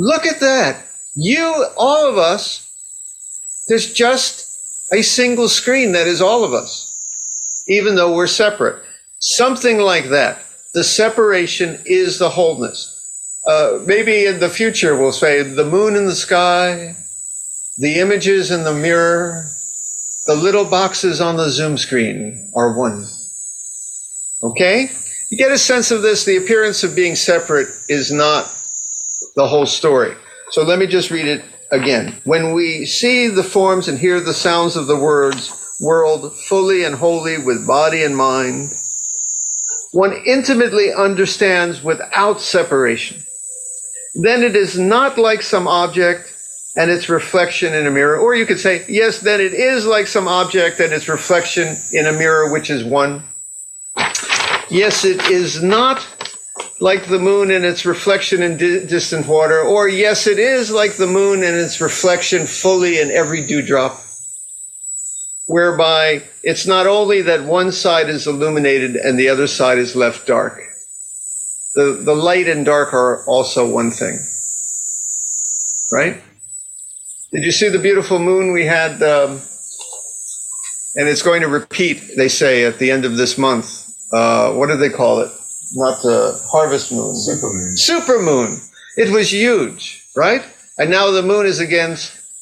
Look 0.00 0.24
at 0.24 0.40
that. 0.40 0.82
You, 1.14 1.66
all 1.76 2.08
of 2.08 2.16
us, 2.16 2.72
there's 3.68 3.92
just 3.92 4.88
a 4.94 5.02
single 5.02 5.46
screen 5.46 5.92
that 5.92 6.06
is 6.06 6.22
all 6.22 6.42
of 6.42 6.54
us, 6.54 7.62
even 7.68 7.96
though 7.96 8.14
we're 8.14 8.26
separate. 8.26 8.82
Something 9.18 9.78
like 9.78 10.06
that. 10.06 10.42
The 10.72 10.84
separation 10.84 11.78
is 11.84 12.18
the 12.18 12.30
wholeness. 12.30 12.96
Uh, 13.46 13.80
maybe 13.84 14.24
in 14.24 14.40
the 14.40 14.48
future 14.48 14.96
we'll 14.96 15.12
say 15.12 15.42
the 15.42 15.66
moon 15.66 15.96
in 15.96 16.06
the 16.06 16.14
sky, 16.14 16.96
the 17.76 18.00
images 18.00 18.50
in 18.50 18.64
the 18.64 18.72
mirror, 18.72 19.44
the 20.24 20.34
little 20.34 20.64
boxes 20.64 21.20
on 21.20 21.36
the 21.36 21.50
Zoom 21.50 21.76
screen 21.76 22.50
are 22.56 22.78
one. 22.78 23.04
Okay? 24.42 24.90
You 25.28 25.36
get 25.36 25.52
a 25.52 25.58
sense 25.58 25.90
of 25.90 26.00
this. 26.00 26.24
The 26.24 26.38
appearance 26.38 26.84
of 26.84 26.96
being 26.96 27.16
separate 27.16 27.68
is 27.90 28.10
not 28.10 28.50
the 29.36 29.46
whole 29.46 29.66
story. 29.66 30.14
So 30.50 30.62
let 30.62 30.78
me 30.78 30.86
just 30.86 31.10
read 31.10 31.26
it 31.26 31.44
again. 31.70 32.14
When 32.24 32.52
we 32.52 32.86
see 32.86 33.28
the 33.28 33.44
forms 33.44 33.88
and 33.88 33.98
hear 33.98 34.20
the 34.20 34.34
sounds 34.34 34.76
of 34.76 34.86
the 34.86 34.98
words, 34.98 35.56
world 35.80 36.36
fully 36.48 36.84
and 36.84 36.94
wholly 36.94 37.38
with 37.38 37.66
body 37.66 38.02
and 38.02 38.16
mind, 38.16 38.72
one 39.92 40.14
intimately 40.26 40.92
understands 40.92 41.82
without 41.82 42.40
separation 42.40 43.22
then 44.14 44.42
it 44.42 44.56
is 44.56 44.78
not 44.78 45.18
like 45.18 45.42
some 45.42 45.68
object 45.68 46.34
and 46.76 46.90
its 46.90 47.08
reflection 47.08 47.74
in 47.74 47.86
a 47.86 47.90
mirror. 47.90 48.16
Or 48.18 48.34
you 48.34 48.46
could 48.46 48.58
say, 48.58 48.84
yes, 48.88 49.20
then 49.20 49.40
it 49.40 49.54
is 49.54 49.86
like 49.86 50.06
some 50.06 50.28
object 50.28 50.80
and 50.80 50.92
its 50.92 51.08
reflection 51.08 51.76
in 51.92 52.06
a 52.06 52.12
mirror, 52.12 52.52
which 52.52 52.70
is 52.70 52.84
one. 52.84 53.22
Yes, 54.68 55.04
it 55.04 55.20
is 55.30 55.62
not 55.62 55.98
like 56.80 57.06
the 57.06 57.18
moon 57.18 57.50
and 57.50 57.64
its 57.64 57.84
reflection 57.84 58.42
in 58.42 58.56
di- 58.56 58.86
distant 58.86 59.26
water, 59.26 59.60
or 59.60 59.88
yes, 59.88 60.26
it 60.26 60.38
is 60.38 60.70
like 60.70 60.94
the 60.94 61.06
moon 61.06 61.42
and 61.42 61.56
its 61.56 61.80
reflection 61.80 62.46
fully 62.46 62.98
in 62.98 63.10
every 63.10 63.46
dewdrop, 63.46 64.00
whereby 65.46 66.22
it's 66.42 66.66
not 66.66 66.86
only 66.86 67.22
that 67.22 67.44
one 67.44 67.72
side 67.72 68.08
is 68.08 68.26
illuminated 68.26 68.96
and 68.96 69.18
the 69.18 69.28
other 69.28 69.46
side 69.46 69.78
is 69.78 69.94
left 69.94 70.26
dark. 70.26 70.60
The, 71.74 72.00
the 72.04 72.14
light 72.14 72.48
and 72.48 72.64
dark 72.64 72.92
are 72.94 73.24
also 73.26 73.68
one 73.68 73.90
thing. 73.90 74.18
Right? 75.92 76.22
Did 77.32 77.44
you 77.44 77.52
see 77.52 77.68
the 77.68 77.78
beautiful 77.78 78.18
moon 78.18 78.52
we 78.52 78.64
had? 78.64 79.02
Um, 79.02 79.40
and 80.96 81.08
it's 81.08 81.22
going 81.22 81.42
to 81.42 81.48
repeat, 81.48 82.16
they 82.16 82.28
say, 82.28 82.64
at 82.64 82.78
the 82.78 82.90
end 82.90 83.04
of 83.04 83.16
this 83.16 83.38
month. 83.38 83.94
Uh, 84.12 84.52
what 84.54 84.66
do 84.66 84.76
they 84.76 84.88
call 84.88 85.20
it? 85.20 85.30
Not 85.72 86.02
the 86.02 86.40
harvest 86.50 86.90
moon. 86.90 87.14
super 87.76 88.20
moon. 88.20 88.58
It 88.96 89.10
was 89.10 89.32
huge, 89.32 90.04
right? 90.16 90.42
And 90.78 90.90
now 90.90 91.10
the 91.10 91.22
moon 91.22 91.46
is 91.46 91.60
again, 91.60 91.96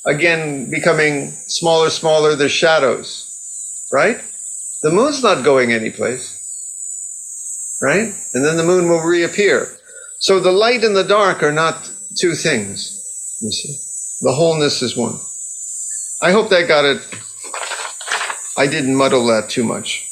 again 0.07 0.71
becoming 0.71 1.31
smaller, 1.31 1.91
smaller. 1.91 2.35
There's 2.35 2.53
shadows, 2.53 3.87
right? 3.93 4.19
The 4.83 4.91
moon's 4.91 5.23
not 5.23 5.45
going 5.45 5.73
anyplace, 5.73 6.39
right? 7.83 8.15
And 8.33 8.45
then 8.45 8.57
the 8.57 8.65
moon 8.65 8.89
will 8.89 9.03
reappear. 9.03 9.67
So 10.21 10.41
the 10.41 10.53
light 10.53 10.83
and 10.85 10.97
the 10.97 11.05
dark 11.05 11.43
are 11.43 11.53
not 11.53 11.91
two 12.19 12.35
things, 12.35 13.39
you 13.41 13.53
see. 13.53 13.77
The 14.21 14.33
wholeness 14.33 14.83
is 14.83 14.97
one. 14.97 15.19
I 16.23 16.33
hope 16.33 16.49
that 16.49 16.67
got 16.67 16.85
it. 16.85 17.07
I 18.57 18.67
didn't 18.67 18.97
muddle 18.97 19.27
that 19.27 19.49
too 19.49 19.63
much. 19.63 20.08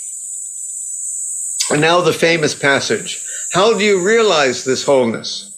And 1.71 1.81
now 1.81 2.01
the 2.01 2.13
famous 2.13 2.55
passage. 2.55 3.25
How 3.53 3.77
do 3.77 3.85
you 3.85 4.05
realize 4.05 4.65
this 4.65 4.85
wholeness? 4.85 5.57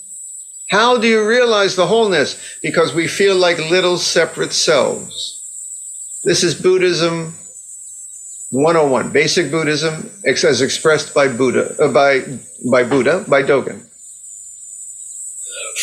How 0.71 0.99
do 0.99 1.07
you 1.07 1.27
realize 1.27 1.77
the 1.77 1.87
wholeness? 1.87 2.59
Because 2.63 2.95
we 2.95 3.07
feel 3.07 3.37
like 3.37 3.59
little 3.71 3.99
separate 3.99 4.53
selves. 4.53 5.35
This 6.25 6.43
is 6.43 6.55
Buddhism 6.55 7.35
101, 8.51 9.11
basic 9.11 9.51
Buddhism 9.51 10.11
as 10.25 10.63
expressed 10.63 11.15
by 11.15 11.29
Buddha, 11.29 11.75
uh, 11.83 11.93
by, 11.93 12.25
by 12.71 12.83
Buddha, 12.83 13.25
by 13.29 13.43
Dogen. 13.43 13.85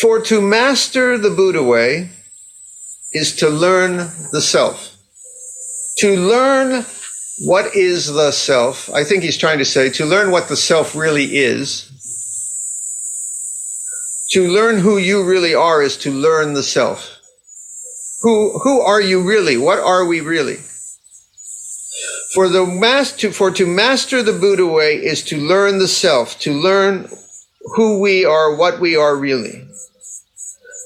For 0.00 0.20
to 0.22 0.40
master 0.40 1.16
the 1.16 1.30
Buddha 1.30 1.62
way 1.62 2.10
is 3.12 3.34
to 3.36 3.48
learn 3.48 3.96
the 4.32 4.40
self. 4.40 4.96
To 5.98 6.16
learn 6.16 6.84
what 7.38 7.74
is 7.74 8.12
the 8.12 8.30
self, 8.30 8.88
I 8.92 9.04
think 9.04 9.22
he's 9.22 9.36
trying 9.36 9.58
to 9.58 9.64
say, 9.64 9.90
to 9.90 10.06
learn 10.06 10.30
what 10.30 10.48
the 10.48 10.56
self 10.56 10.94
really 10.96 11.36
is. 11.36 11.92
To 14.30 14.48
learn 14.48 14.78
who 14.78 14.96
you 14.98 15.22
really 15.22 15.54
are 15.54 15.82
is 15.82 15.96
to 15.98 16.10
learn 16.10 16.54
the 16.54 16.62
self. 16.62 17.20
Who, 18.22 18.58
who 18.60 18.80
are 18.80 19.00
you 19.00 19.22
really? 19.22 19.56
What 19.56 19.78
are 19.78 20.06
we 20.06 20.20
really? 20.20 20.56
For 22.34 22.48
the 22.48 22.66
master, 22.66 23.30
for 23.30 23.50
to 23.52 23.66
master 23.66 24.22
the 24.22 24.32
Buddha 24.32 24.66
way 24.66 24.96
is 24.96 25.22
to 25.24 25.36
learn 25.36 25.78
the 25.78 25.88
self, 25.88 26.38
to 26.40 26.52
learn 26.52 27.08
who 27.76 28.00
we 28.00 28.24
are, 28.24 28.54
what 28.54 28.80
we 28.80 28.96
are 28.96 29.16
really. 29.16 29.68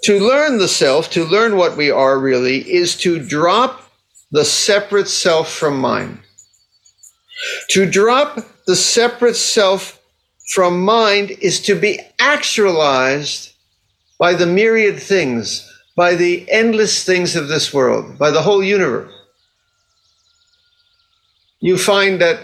To 0.04 0.18
learn 0.18 0.58
the 0.58 0.68
self, 0.68 1.10
to 1.10 1.24
learn 1.24 1.56
what 1.56 1.76
we 1.76 1.90
are 1.90 2.18
really, 2.18 2.58
is 2.70 2.96
to 2.98 3.24
drop 3.24 3.82
the 4.30 4.44
separate 4.44 5.08
self 5.08 5.52
from 5.52 5.78
mind. 5.78 6.20
To 7.70 7.87
drop 7.90 8.40
the 8.66 8.76
separate 8.76 9.37
self 9.37 10.00
from 10.53 10.83
mind 10.83 11.31
is 11.31 11.61
to 11.62 11.74
be 11.74 12.00
actualized 12.18 13.53
by 14.18 14.35
the 14.35 14.46
myriad 14.46 15.00
things, 15.00 15.66
by 15.96 16.14
the 16.14 16.50
endless 16.50 17.05
things 17.05 17.37
of 17.37 17.48
this 17.48 17.72
world, 17.72 18.18
by 18.18 18.31
the 18.31 18.42
whole 18.42 18.62
universe. 18.62 19.12
You 21.61 21.79
find 21.79 22.20
that 22.20 22.40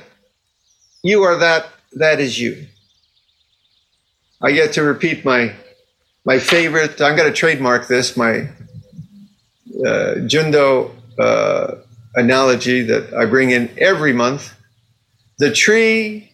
you 1.03 1.23
are 1.23 1.37
that, 1.37 1.69
that 1.93 2.21
is 2.21 2.39
you. 2.39 2.67
I 4.43 4.53
get 4.53 4.73
to 4.75 4.83
repeat 4.83 5.25
my 5.25 5.55
my 6.25 6.39
favorite. 6.41 7.01
I'm 7.01 7.17
going 7.17 7.33
to 7.33 7.35
trademark 7.35 7.87
this. 7.87 8.17
My 8.17 8.49
uh, 9.87 10.27
Jundo 10.27 10.91
uh, 11.19 11.77
analogy 12.17 12.83
that 12.83 13.15
I 13.15 13.27
bring 13.27 13.51
in 13.51 13.71
every 13.79 14.13
month. 14.13 14.56
The 15.39 15.53
tree 15.53 16.33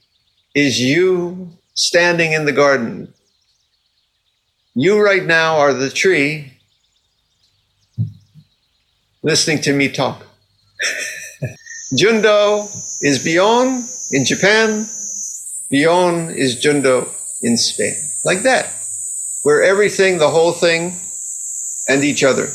is 0.54 0.80
you 0.80 1.50
standing 1.74 2.32
in 2.32 2.44
the 2.44 2.52
garden. 2.52 3.12
You 4.74 5.02
right 5.02 5.24
now 5.24 5.56
are 5.56 5.72
the 5.72 5.90
tree 5.90 6.52
listening 9.22 9.60
to 9.62 9.72
me 9.72 9.88
talk. 9.88 10.24
Jundo 11.94 12.62
is 13.02 13.24
Bion 13.24 13.82
in 14.12 14.24
Japan. 14.24 14.86
Bion 15.72 16.34
is 16.34 16.62
Jundo 16.62 17.08
in 17.42 17.56
Spain. 17.56 17.94
Like 18.24 18.42
that. 18.42 18.72
We're 19.44 19.62
everything, 19.62 20.18
the 20.18 20.30
whole 20.30 20.52
thing, 20.52 20.96
and 21.88 22.04
each 22.04 22.22
other. 22.22 22.54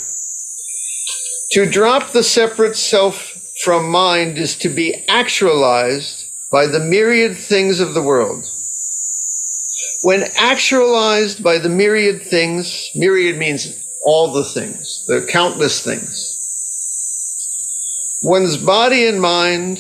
To 1.52 1.66
drop 1.66 2.12
the 2.12 2.24
separate 2.24 2.78
self 2.78 3.34
from 3.64 3.90
mind 3.90 4.38
is 4.38 4.56
to 4.60 4.70
be 4.70 5.04
actualized 5.10 6.17
by 6.52 6.68
the 6.68 6.80
myriad 6.80 7.36
things 7.36 7.80
of 7.80 7.94
the 7.94 8.02
world. 8.02 8.50
When 10.04 10.26
actualized 10.38 11.44
by 11.44 11.58
the 11.58 11.70
myriad 11.70 12.22
things, 12.22 12.90
myriad 12.96 13.38
means 13.38 13.84
all 14.04 14.32
the 14.32 14.44
things, 14.44 15.06
the 15.08 15.28
countless 15.30 15.84
things. 15.84 16.34
One's 18.22 18.58
body 18.58 19.06
and 19.08 19.22
mind, 19.22 19.78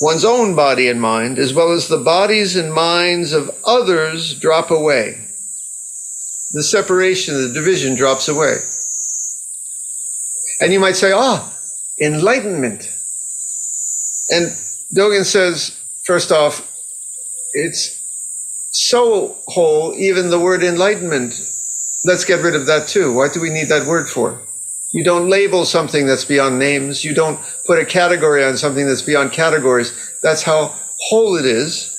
one's 0.00 0.24
own 0.24 0.54
body 0.54 0.88
and 0.88 1.00
mind, 1.00 1.38
as 1.38 1.54
well 1.54 1.72
as 1.72 1.88
the 1.88 1.98
bodies 1.98 2.56
and 2.56 2.72
minds 2.72 3.32
of 3.32 3.50
others 3.64 4.38
drop 4.38 4.70
away. 4.70 5.20
The 6.52 6.62
separation, 6.62 7.34
the 7.34 7.52
division 7.52 7.96
drops 7.96 8.28
away. 8.28 8.58
And 10.60 10.72
you 10.72 10.80
might 10.80 10.96
say, 10.96 11.12
ah, 11.12 11.52
enlightenment. 12.00 12.90
And 14.30 14.56
Dogen 14.94 15.24
says, 15.24 15.84
first 16.04 16.30
off, 16.30 16.70
it's 17.52 18.00
so 18.70 19.36
whole, 19.46 19.94
even 19.94 20.30
the 20.30 20.38
word 20.38 20.62
enlightenment. 20.62 21.32
Let's 22.04 22.24
get 22.24 22.42
rid 22.42 22.54
of 22.54 22.66
that 22.66 22.86
too. 22.86 23.14
What 23.14 23.32
do 23.32 23.40
we 23.40 23.50
need 23.50 23.68
that 23.68 23.86
word 23.86 24.08
for? 24.08 24.40
You 24.92 25.02
don't 25.02 25.28
label 25.28 25.64
something 25.64 26.06
that's 26.06 26.24
beyond 26.24 26.58
names. 26.58 27.04
You 27.04 27.14
don't 27.14 27.40
put 27.66 27.80
a 27.80 27.84
category 27.84 28.44
on 28.44 28.56
something 28.56 28.86
that's 28.86 29.02
beyond 29.02 29.32
categories. 29.32 29.92
That's 30.22 30.42
how 30.42 30.74
whole 30.98 31.36
it 31.36 31.44
is. 31.44 31.90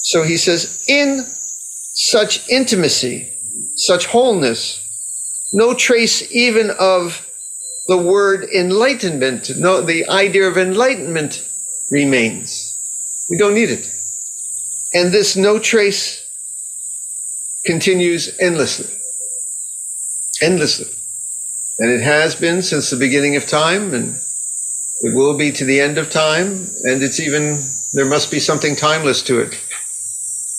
So 0.00 0.24
he 0.24 0.36
says, 0.36 0.84
in 0.88 1.24
such 1.94 2.48
intimacy, 2.48 3.32
such 3.76 4.06
wholeness, 4.06 4.80
no 5.52 5.74
trace 5.74 6.34
even 6.34 6.70
of 6.80 7.28
the 7.86 7.98
word 7.98 8.44
enlightenment, 8.44 9.50
no, 9.56 9.80
the 9.80 10.08
idea 10.08 10.48
of 10.48 10.58
enlightenment 10.58 11.48
remains. 11.92 12.78
We 13.30 13.38
don't 13.38 13.54
need 13.54 13.70
it. 13.70 13.86
And 14.94 15.12
this 15.12 15.36
no 15.36 15.58
trace 15.58 16.26
continues 17.64 18.36
endlessly. 18.40 18.92
Endlessly. 20.42 20.88
And 21.78 21.90
it 21.90 22.02
has 22.02 22.34
been 22.34 22.62
since 22.62 22.90
the 22.90 22.96
beginning 22.96 23.36
of 23.36 23.46
time, 23.46 23.94
and 23.94 24.16
it 25.02 25.14
will 25.14 25.36
be 25.36 25.52
to 25.52 25.64
the 25.64 25.80
end 25.80 25.98
of 25.98 26.10
time, 26.10 26.66
and 26.84 27.02
it's 27.02 27.20
even, 27.20 27.58
there 27.92 28.08
must 28.08 28.30
be 28.30 28.38
something 28.38 28.74
timeless 28.74 29.22
to 29.24 29.40
it, 29.40 29.54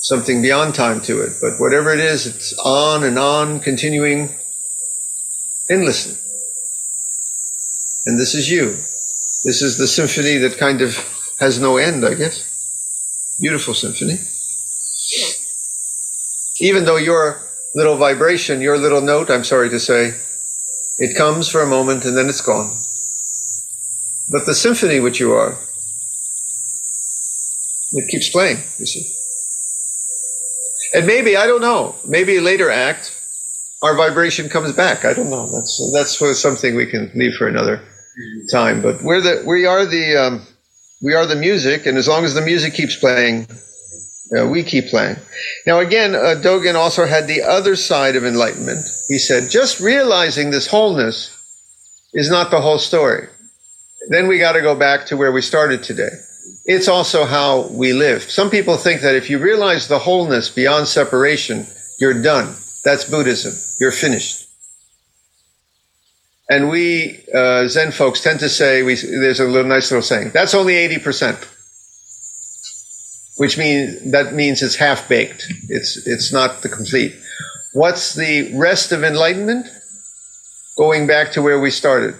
something 0.01 0.41
beyond 0.41 0.75
time 0.75 1.01
to 1.01 1.21
it. 1.21 1.33
But 1.41 1.59
whatever 1.59 1.91
it 1.91 1.99
is, 1.99 2.27
it's 2.27 2.57
on 2.59 3.03
and 3.03 3.17
on, 3.17 3.59
continuing 3.59 4.35
endlessly. 5.69 6.17
And 8.05 8.19
this 8.19 8.35
is 8.35 8.49
you. 8.51 8.71
This 9.43 9.61
is 9.61 9.77
the 9.77 9.87
symphony 9.87 10.37
that 10.37 10.57
kind 10.57 10.81
of 10.81 11.22
has 11.39 11.59
no 11.59 11.77
end, 11.77 12.05
I 12.05 12.13
guess. 12.13 12.49
Beautiful 13.39 13.73
symphony. 13.73 14.17
Even 16.59 16.85
though 16.85 16.97
your 16.97 17.41
little 17.75 17.97
vibration, 17.97 18.61
your 18.61 18.77
little 18.77 19.01
note, 19.01 19.29
I'm 19.29 19.43
sorry 19.43 19.69
to 19.69 19.79
say, 19.79 20.13
it 20.97 21.17
comes 21.17 21.49
for 21.49 21.61
a 21.61 21.67
moment 21.67 22.05
and 22.05 22.15
then 22.15 22.29
it's 22.29 22.41
gone. 22.41 22.77
But 24.29 24.45
the 24.45 24.53
symphony 24.53 24.99
which 24.99 25.19
you 25.19 25.33
are, 25.33 25.57
it 27.91 28.09
keeps 28.09 28.29
playing, 28.29 28.57
you 28.77 28.85
see. 28.85 29.11
And 30.95 31.07
maybe, 31.07 31.35
I 31.35 31.47
don't 31.47 31.61
know, 31.61 31.95
maybe 32.05 32.39
later 32.39 32.69
act, 32.69 33.19
our 33.83 33.95
vibration 33.95 34.47
comes 34.49 34.71
back. 34.71 35.05
I 35.05 35.13
don't 35.13 35.29
know. 35.29 35.51
That's 35.51 35.91
that's 35.93 36.39
something 36.39 36.75
we 36.75 36.85
can 36.85 37.11
leave 37.13 37.33
for 37.33 37.47
another 37.47 37.81
time. 38.51 38.81
But 38.81 39.01
we're 39.01 39.21
the 39.21 39.43
we 39.45 39.65
are 39.65 39.85
the 39.85 40.15
um, 40.15 40.47
we 41.03 41.13
are 41.13 41.25
the 41.25 41.35
music, 41.35 41.85
and 41.85 41.97
as 41.97 42.07
long 42.07 42.23
as 42.23 42.33
the 42.33 42.41
music 42.41 42.73
keeps 42.73 42.95
playing, 42.95 43.45
uh, 44.35 44.47
we 44.47 44.63
keep 44.63 44.87
playing. 44.87 45.17
Now, 45.67 45.79
again, 45.79 46.15
uh, 46.15 46.39
Dogen 46.41 46.75
also 46.75 47.05
had 47.05 47.27
the 47.27 47.41
other 47.41 47.75
side 47.75 48.15
of 48.15 48.23
enlightenment. 48.23 48.79
He 49.09 49.17
said, 49.17 49.49
just 49.51 49.81
realizing 49.81 50.49
this 50.49 50.65
wholeness 50.65 51.29
is 52.13 52.29
not 52.29 52.51
the 52.51 52.61
whole 52.61 52.79
story. 52.79 53.27
Then 54.07 54.27
we 54.27 54.39
got 54.39 54.53
to 54.53 54.61
go 54.61 54.75
back 54.75 55.05
to 55.07 55.17
where 55.17 55.31
we 55.33 55.41
started 55.41 55.83
today. 55.83 56.09
It's 56.65 56.87
also 56.87 57.25
how 57.25 57.67
we 57.67 57.91
live. 57.91 58.23
Some 58.23 58.49
people 58.49 58.77
think 58.77 59.01
that 59.01 59.15
if 59.15 59.29
you 59.29 59.39
realize 59.39 59.87
the 59.89 59.99
wholeness 59.99 60.49
beyond 60.49 60.87
separation, 60.87 61.67
you're 61.99 62.21
done. 62.21 62.55
That's 62.85 63.09
Buddhism. 63.09 63.53
You're 63.79 63.91
finished. 63.91 64.42
And 66.49 66.69
we 66.69 67.23
uh, 67.33 67.67
Zen 67.67 67.91
folks 67.91 68.21
tend 68.21 68.39
to 68.41 68.49
say, 68.49 68.83
we, 68.83 68.95
there's 68.95 69.39
a 69.39 69.45
little 69.45 69.69
nice 69.69 69.91
little 69.91 70.03
saying, 70.03 70.31
that's 70.33 70.53
only 70.53 70.73
80%, 70.73 71.47
which 73.37 73.57
means 73.57 74.11
that 74.11 74.33
means 74.33 74.61
it's 74.61 74.75
half 74.75 75.07
baked. 75.07 75.45
It's, 75.69 76.05
it's 76.05 76.33
not 76.33 76.61
the 76.61 76.69
complete. 76.69 77.15
What's 77.73 78.13
the 78.13 78.51
rest 78.55 78.91
of 78.91 79.03
enlightenment? 79.03 79.67
Going 80.77 81.07
back 81.07 81.31
to 81.33 81.41
where 81.41 81.59
we 81.59 81.71
started. 81.71 82.15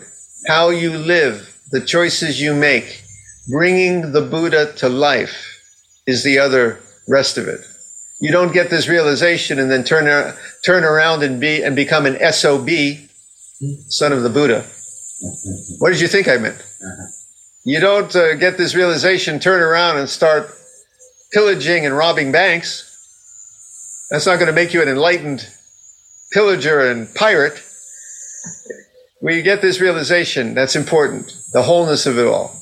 How 0.48 0.70
you 0.70 0.98
live, 0.98 1.60
the 1.72 1.82
choices 1.82 2.42
you 2.42 2.54
make, 2.54 3.04
bringing 3.50 4.14
the 4.14 4.22
Buddha 4.22 4.74
to 4.78 4.90
life 4.90 5.50
is 6.08 6.24
the 6.24 6.40
other 6.40 6.80
rest 7.08 7.38
of 7.38 7.48
it. 7.48 7.62
You 8.20 8.32
don't 8.32 8.54
get 8.54 8.70
this 8.70 8.88
realization 8.88 9.60
and 9.60 9.70
then 9.70 9.84
turn, 9.84 10.34
turn 10.66 10.84
around 10.84 11.24
and 11.24 11.42
be 11.42 11.62
and 11.62 11.76
become 11.76 12.06
an 12.06 12.18
SOB, 12.32 12.70
son 13.88 14.12
of 14.12 14.24
the 14.24 14.30
Buddha. 14.30 14.66
What 15.80 15.92
did 15.92 16.02
you 16.02 16.08
think 16.08 16.28
I 16.28 16.38
meant? 16.38 16.62
You 17.64 17.80
don't 17.80 18.14
uh, 18.16 18.36
get 18.36 18.58
this 18.58 18.76
realization, 18.76 19.40
turn 19.40 19.62
around 19.62 19.98
and 19.98 20.10
start 20.10 20.52
pillaging 21.32 21.86
and 21.86 21.96
robbing 21.96 22.32
banks. 22.32 22.90
That's 24.10 24.26
not 24.26 24.36
going 24.36 24.48
to 24.48 24.54
make 24.54 24.74
you 24.74 24.82
an 24.82 24.90
enlightened 24.90 25.48
pillager 26.34 26.80
and 26.92 27.14
pirate. 27.16 27.64
We 29.22 29.42
get 29.42 29.62
this 29.62 29.80
realization, 29.80 30.54
that's 30.54 30.76
important, 30.76 31.38
the 31.54 31.64
wholeness 31.64 32.06
of 32.06 32.18
it 32.18 32.28
all, 32.28 32.60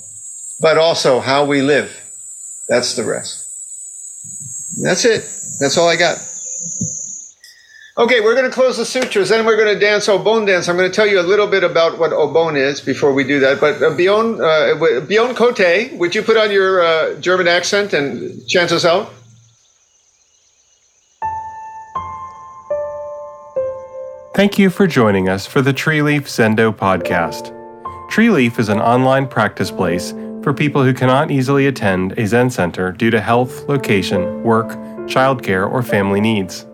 but 0.60 0.78
also 0.78 1.20
how 1.20 1.46
we 1.46 1.62
live. 1.62 1.92
That's 2.70 2.96
the 2.96 3.04
rest. 3.04 3.48
That's 4.84 5.04
it. 5.06 5.22
That's 5.60 5.78
all 5.78 5.90
I 5.90 5.96
got. 5.96 6.18
Okay, 7.98 8.22
we're 8.22 8.36
going 8.36 8.50
to 8.50 8.54
close 8.54 8.78
the 8.78 8.86
sutras, 8.86 9.28
then 9.28 9.46
we're 9.46 9.58
going 9.58 9.74
to 9.74 9.80
dance 9.80 10.08
Obon 10.08 10.48
dance. 10.48 10.70
I'm 10.70 10.78
going 10.78 10.90
to 10.90 10.96
tell 10.96 11.06
you 11.06 11.20
a 11.20 11.28
little 11.28 11.48
bit 11.48 11.62
about 11.62 12.00
what 12.00 12.12
Obon 12.12 12.56
is 12.56 12.80
before 12.80 13.14
we 13.14 13.26
do 13.26 13.42
that. 13.42 13.60
But 13.60 13.84
uh, 13.84 13.90
Bion, 13.90 14.40
uh, 14.40 15.02
Bion 15.02 15.36
Kote, 15.36 15.92
would 16.00 16.16
you 16.16 16.22
put 16.22 16.38
on 16.38 16.52
your 16.52 16.82
uh, 16.82 17.20
German 17.20 17.50
accent 17.50 17.92
and 17.92 18.48
chant 18.48 18.72
us 18.72 18.86
out? 18.86 19.12
Thank 24.36 24.58
you 24.58 24.70
for 24.70 24.88
joining 24.88 25.28
us 25.28 25.46
for 25.46 25.62
the 25.62 25.74
Treeleaf 25.74 26.22
Zendo 26.22 26.74
podcast. 26.74 27.52
Treeleaf 28.10 28.58
is 28.58 28.70
an 28.70 28.80
online 28.80 29.28
practice 29.28 29.70
place 29.70 30.14
for 30.42 30.54
people 30.54 30.82
who 30.82 30.94
cannot 30.94 31.30
easily 31.30 31.68
attend 31.68 32.18
a 32.18 32.26
Zen 32.26 32.50
center 32.50 32.94
due 32.94 33.10
to 33.10 33.20
health, 33.20 33.68
location, 33.68 34.42
work, 34.44 34.70
childcare, 35.08 35.70
or 35.70 35.84
family 35.84 36.22
needs. 36.22 36.66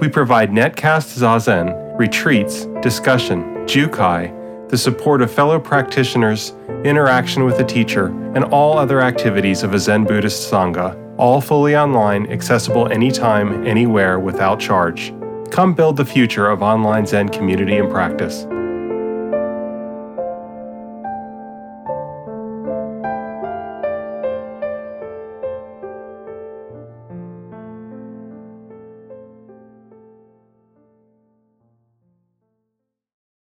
We 0.00 0.08
provide 0.08 0.50
netcast 0.50 1.18
zazen, 1.18 1.98
retreats, 1.98 2.64
discussion, 2.80 3.42
jukai, 3.66 4.68
the 4.70 4.78
support 4.78 5.20
of 5.20 5.30
fellow 5.30 5.60
practitioners, 5.60 6.54
interaction 6.84 7.44
with 7.44 7.58
a 7.58 7.64
teacher, 7.64 8.06
and 8.34 8.44
all 8.44 8.78
other 8.78 9.02
activities 9.02 9.62
of 9.62 9.74
a 9.74 9.78
Zen 9.78 10.04
Buddhist 10.04 10.50
Sangha, 10.50 10.96
all 11.18 11.42
fully 11.42 11.76
online, 11.76 12.32
accessible 12.32 12.90
anytime, 12.90 13.66
anywhere, 13.66 14.18
without 14.18 14.58
charge. 14.58 15.12
Come 15.50 15.74
build 15.74 15.98
the 15.98 16.04
future 16.06 16.48
of 16.48 16.62
online 16.62 17.04
Zen 17.04 17.28
community 17.28 17.76
and 17.76 17.90
practice. 17.90 18.46